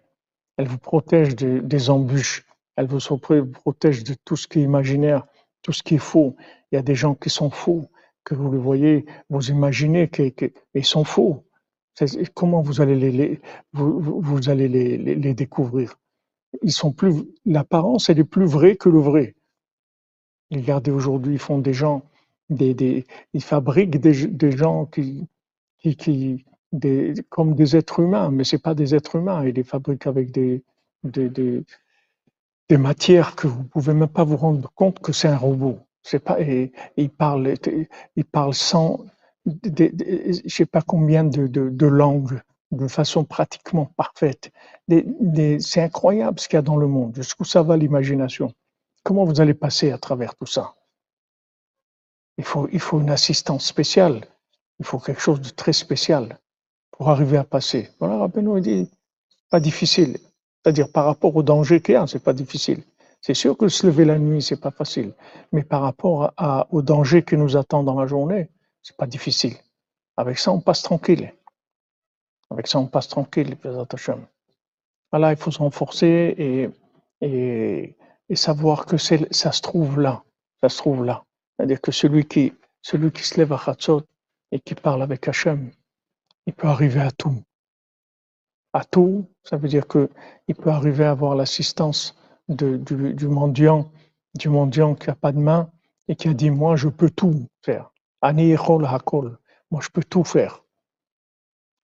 [0.57, 2.45] Elle vous protège des embûches.
[2.75, 5.25] Elle vous protège de tout ce qui est imaginaire,
[5.63, 6.35] tout ce qui est faux.
[6.71, 7.89] Il y a des gens qui sont faux,
[8.27, 11.45] que vous le voyez, vous imaginez qu'ils sont faux.
[12.33, 13.39] Comment vous allez les,
[13.71, 15.97] vous, allez les, les, découvrir?
[16.61, 17.13] Ils sont plus.
[17.45, 19.35] L'apparence, elle est plus vraie que le vrai.
[20.51, 22.03] Regardez aujourd'hui, ils font des gens,
[22.49, 25.27] des, des ils fabriquent des, gens qui,
[25.79, 29.45] qui, des, comme des êtres humains, mais c'est pas des êtres humains.
[29.45, 30.63] Ils les fabriquent avec des,
[31.03, 31.63] des, des,
[32.69, 35.79] des matières que vous pouvez même pas vous rendre compte que c'est un robot.
[36.09, 37.55] C'est pas, et, il parle,
[38.15, 39.03] il parle sans,
[39.45, 42.39] je sais pas combien de, de, de, langues,
[42.71, 44.51] de façon pratiquement parfaite.
[44.87, 47.13] c'est incroyable ce qu'il y a dans le monde.
[47.13, 48.53] Jusqu'où ça va l'imagination
[49.03, 50.75] Comment vous allez passer à travers tout ça?
[52.37, 54.25] Il faut, il faut une assistance spéciale.
[54.79, 56.39] Il faut quelque chose de très spécial
[56.91, 57.89] pour arriver à passer.
[57.99, 58.91] Voilà, rappelez-nous, il dit,
[59.49, 60.17] pas difficile.
[60.63, 62.81] C'est-à-dire par rapport au danger qu'il y a, c'est pas difficile.
[63.21, 65.13] C'est sûr que se lever la nuit, c'est pas facile.
[65.51, 68.49] Mais par rapport à, au danger qui nous attend dans la journée,
[68.81, 69.55] c'est pas difficile.
[70.15, 71.33] Avec ça, on passe tranquille.
[72.49, 73.57] Avec ça, on passe tranquille,
[75.11, 76.69] Voilà, il faut se renforcer et,
[77.21, 80.23] et, savoir que ça se trouve là.
[80.61, 81.23] Ça se trouve là.
[81.55, 84.03] C'est-à-dire que celui qui, celui qui se lève à Khatsot
[84.51, 85.71] et qui parle avec Hachem,
[86.45, 87.43] il peut arriver à tout.
[88.73, 92.15] À tout, ça veut dire qu'il peut arriver à avoir l'assistance
[92.49, 93.91] du, mendiant,
[94.35, 95.69] du mendiant qui n'a pas de main,
[96.07, 97.91] et qui a dit Moi, je peux tout faire.
[98.21, 99.37] Hakol.
[99.71, 100.63] Moi, je peux tout faire.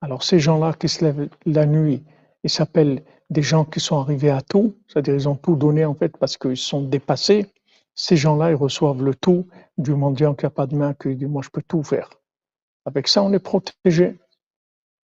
[0.02, 2.04] Alors, ces gens-là qui se lèvent la nuit,
[2.44, 5.96] ils s'appellent des gens qui sont arrivés à tout, c'est-à-dire ils ont tout donné en
[5.96, 7.48] fait parce qu'ils sont dépassés.
[7.96, 9.48] Ces gens-là, ils reçoivent le tout
[9.78, 12.10] du mendiant qui n'a pas de main, qui dit Moi, je peux tout faire.
[12.86, 14.18] Avec ça, on est protégé.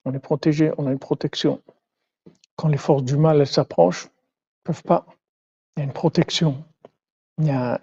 [0.03, 1.61] On est protégé, on a une protection.
[2.55, 4.11] Quand les forces du mal s'approchent, ne
[4.63, 5.05] peuvent pas.
[5.75, 6.63] Il y a une protection.
[7.37, 7.79] Il y a,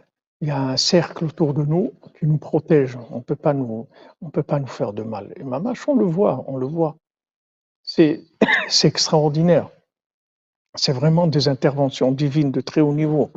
[0.50, 2.96] un cercle autour de nous qui nous protège.
[3.10, 5.32] On peut peut pas nous faire de mal.
[5.36, 6.96] Et Mamache, on le voit, on le voit.
[7.82, 8.20] C'est,
[8.84, 9.70] extraordinaire.
[10.74, 13.30] C'est vraiment des interventions divines de très haut niveau.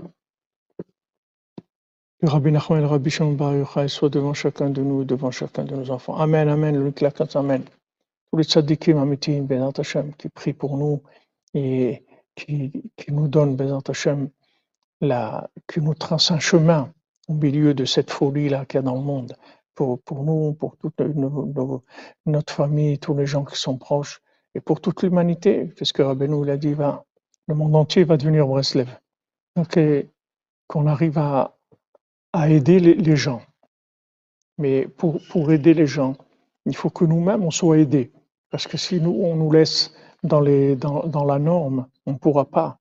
[2.22, 5.76] Le Rabbi Nachman Rabbi Shimon Bar Yochai soient devant chacun de nous devant chacun de
[5.76, 6.18] nos enfants.
[6.18, 7.64] Amen, Amen, le claquant, Amen.
[8.30, 9.47] Tous les tzadikim amitim,
[9.78, 11.02] Hashem, qui prient pour nous
[11.54, 12.72] et qui,
[13.10, 14.30] nous donnent, Bezat Hashem,
[15.02, 16.93] la, qui nous trace un chemin
[17.28, 19.36] au milieu de cette folie-là qu'il y a dans le monde,
[19.76, 20.99] pour, pour nous, pour toute
[22.26, 24.22] notre famille, tous les gens qui sont proches,
[24.54, 27.06] et pour toute l'humanité, puisque Rabbeinu l'a dit, va,
[27.47, 28.89] le monde entier va devenir Breslev.
[29.56, 29.80] Donc,
[30.68, 31.58] qu'on arrive à,
[32.34, 33.41] à aider les, les, gens.
[34.58, 36.16] Mais pour, pour aider les gens,
[36.66, 38.12] il faut que nous-mêmes, on soit aidés.
[38.49, 39.93] Parce que si nous, on nous laisse
[40.24, 42.80] dans, les, dans, dans la norme, on ne pourra pas.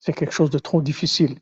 [0.00, 1.38] C'est quelque chose de trop difficile.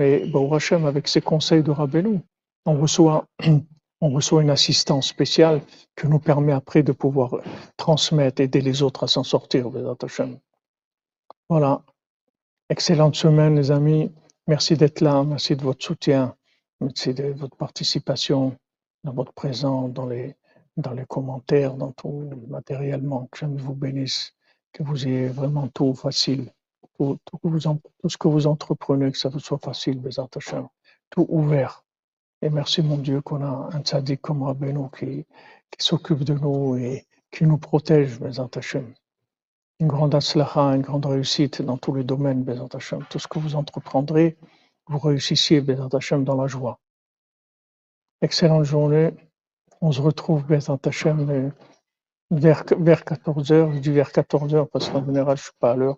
[0.00, 2.20] Mais bon, Hachem, avec ses conseils de Rabbeinu,
[2.64, 3.26] on reçoit,
[4.00, 5.60] on reçoit une assistance spéciale
[5.94, 7.36] qui nous permet après de pouvoir
[7.76, 9.68] transmettre, aider les autres à s'en sortir.
[11.50, 11.82] Voilà.
[12.70, 14.10] Excellente semaine, les amis.
[14.46, 15.22] Merci d'être là.
[15.22, 16.34] Merci de votre soutien.
[16.80, 18.56] Merci de votre participation,
[19.04, 20.34] dans votre présence, dans les,
[20.78, 23.28] dans les commentaires, dans tout matériellement.
[23.30, 24.32] Que Dieu vous bénisse.
[24.72, 26.50] Que vous ayez vraiment tout facile
[27.00, 27.18] tout,
[28.08, 30.00] ce que vous entreprenez, que ça vous soit facile,
[31.10, 31.84] tout ouvert.
[32.42, 35.26] Et merci mon Dieu qu'on a un tzaddik comme Rabbeinu qui,
[35.78, 38.18] s'occupe de nous et qui nous protège,
[39.78, 42.44] Une grande aslaha, une grande réussite dans tous les domaines,
[43.08, 44.36] Tout ce que vous entreprendrez,
[44.86, 46.78] vous réussissiez, dans la joie.
[48.20, 49.14] Excellente journée.
[49.80, 50.78] On se retrouve, Bezat
[52.30, 53.72] vers, vers 14h.
[53.74, 55.96] Je dis vers 14h parce qu'en général, je ne suis pas à l'heure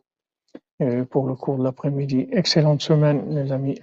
[1.11, 2.28] pour le cours de l'après-midi.
[2.33, 3.78] Excellente semaine, les amis.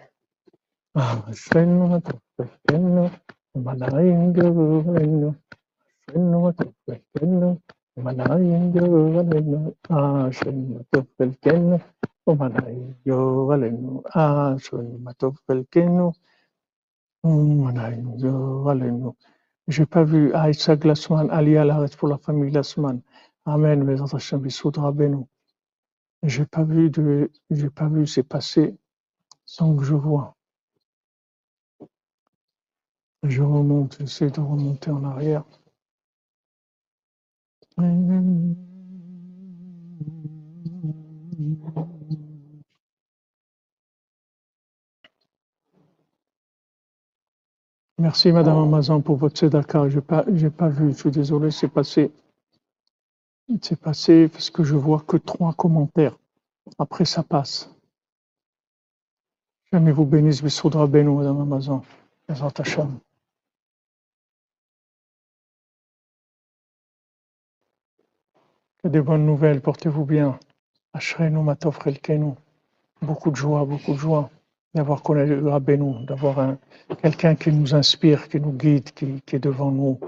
[19.67, 20.33] J'ai pas vu
[21.29, 21.57] Ali
[21.97, 22.53] pour la famille.
[23.45, 25.38] Amen, mes.
[26.23, 28.77] J'ai pas vu de, j'ai pas vu c'est passé
[29.45, 30.35] sans que je vois.
[33.23, 35.43] Je remonte, j'essaie de remonter en arrière.
[47.97, 49.89] Merci Madame Amazon pour votre tzedaka.
[49.89, 50.91] J'ai pas, j'ai pas vu.
[50.91, 52.11] Je suis désolé, c'est passé.
[53.61, 56.15] C'est passé parce que je vois que trois commentaires.
[56.77, 57.69] Après, ça passe.
[59.73, 61.81] Jamais vous bénisse, Bissoudra Beno, Madame Amazon.
[68.83, 70.39] Que des bonnes nouvelles, portez-vous bien.
[70.93, 71.79] Ashrenu Matov
[73.01, 74.29] Beaucoup de joie, beaucoup de joie
[74.75, 76.55] d'avoir connu Rabbeinu, d'avoir
[77.01, 79.99] quelqu'un qui nous inspire, qui nous guide, qui est devant nous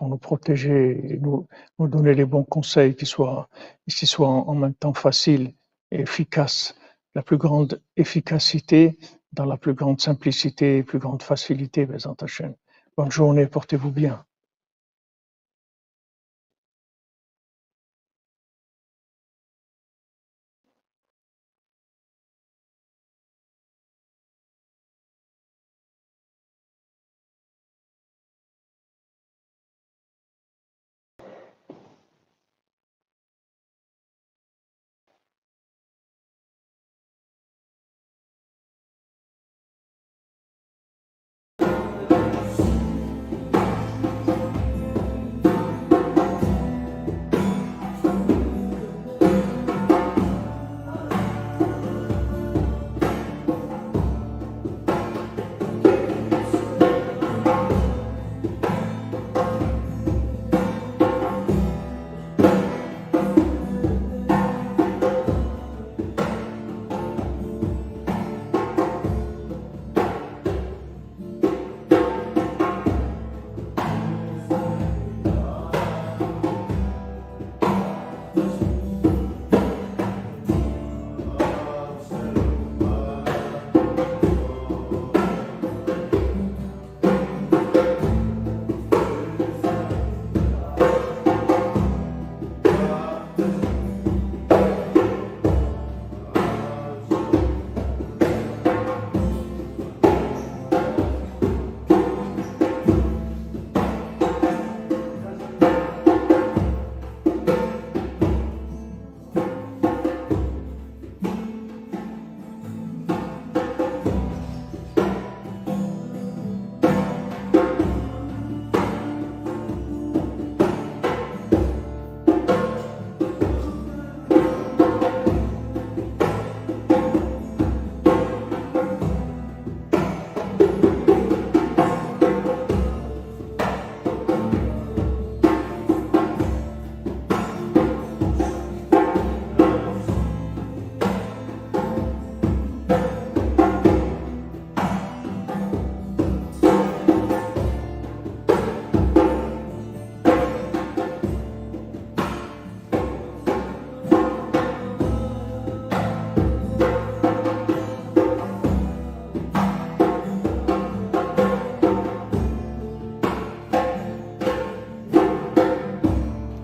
[0.00, 1.46] pour nous protéger et nous,
[1.78, 3.50] nous donner les bons conseils qui soient,
[3.86, 5.52] qui soient en, même temps faciles
[5.90, 6.74] et efficaces.
[7.14, 8.98] La plus grande efficacité
[9.34, 11.86] dans la plus grande simplicité et plus grande facilité,
[12.96, 14.24] Bonne journée, portez-vous bien.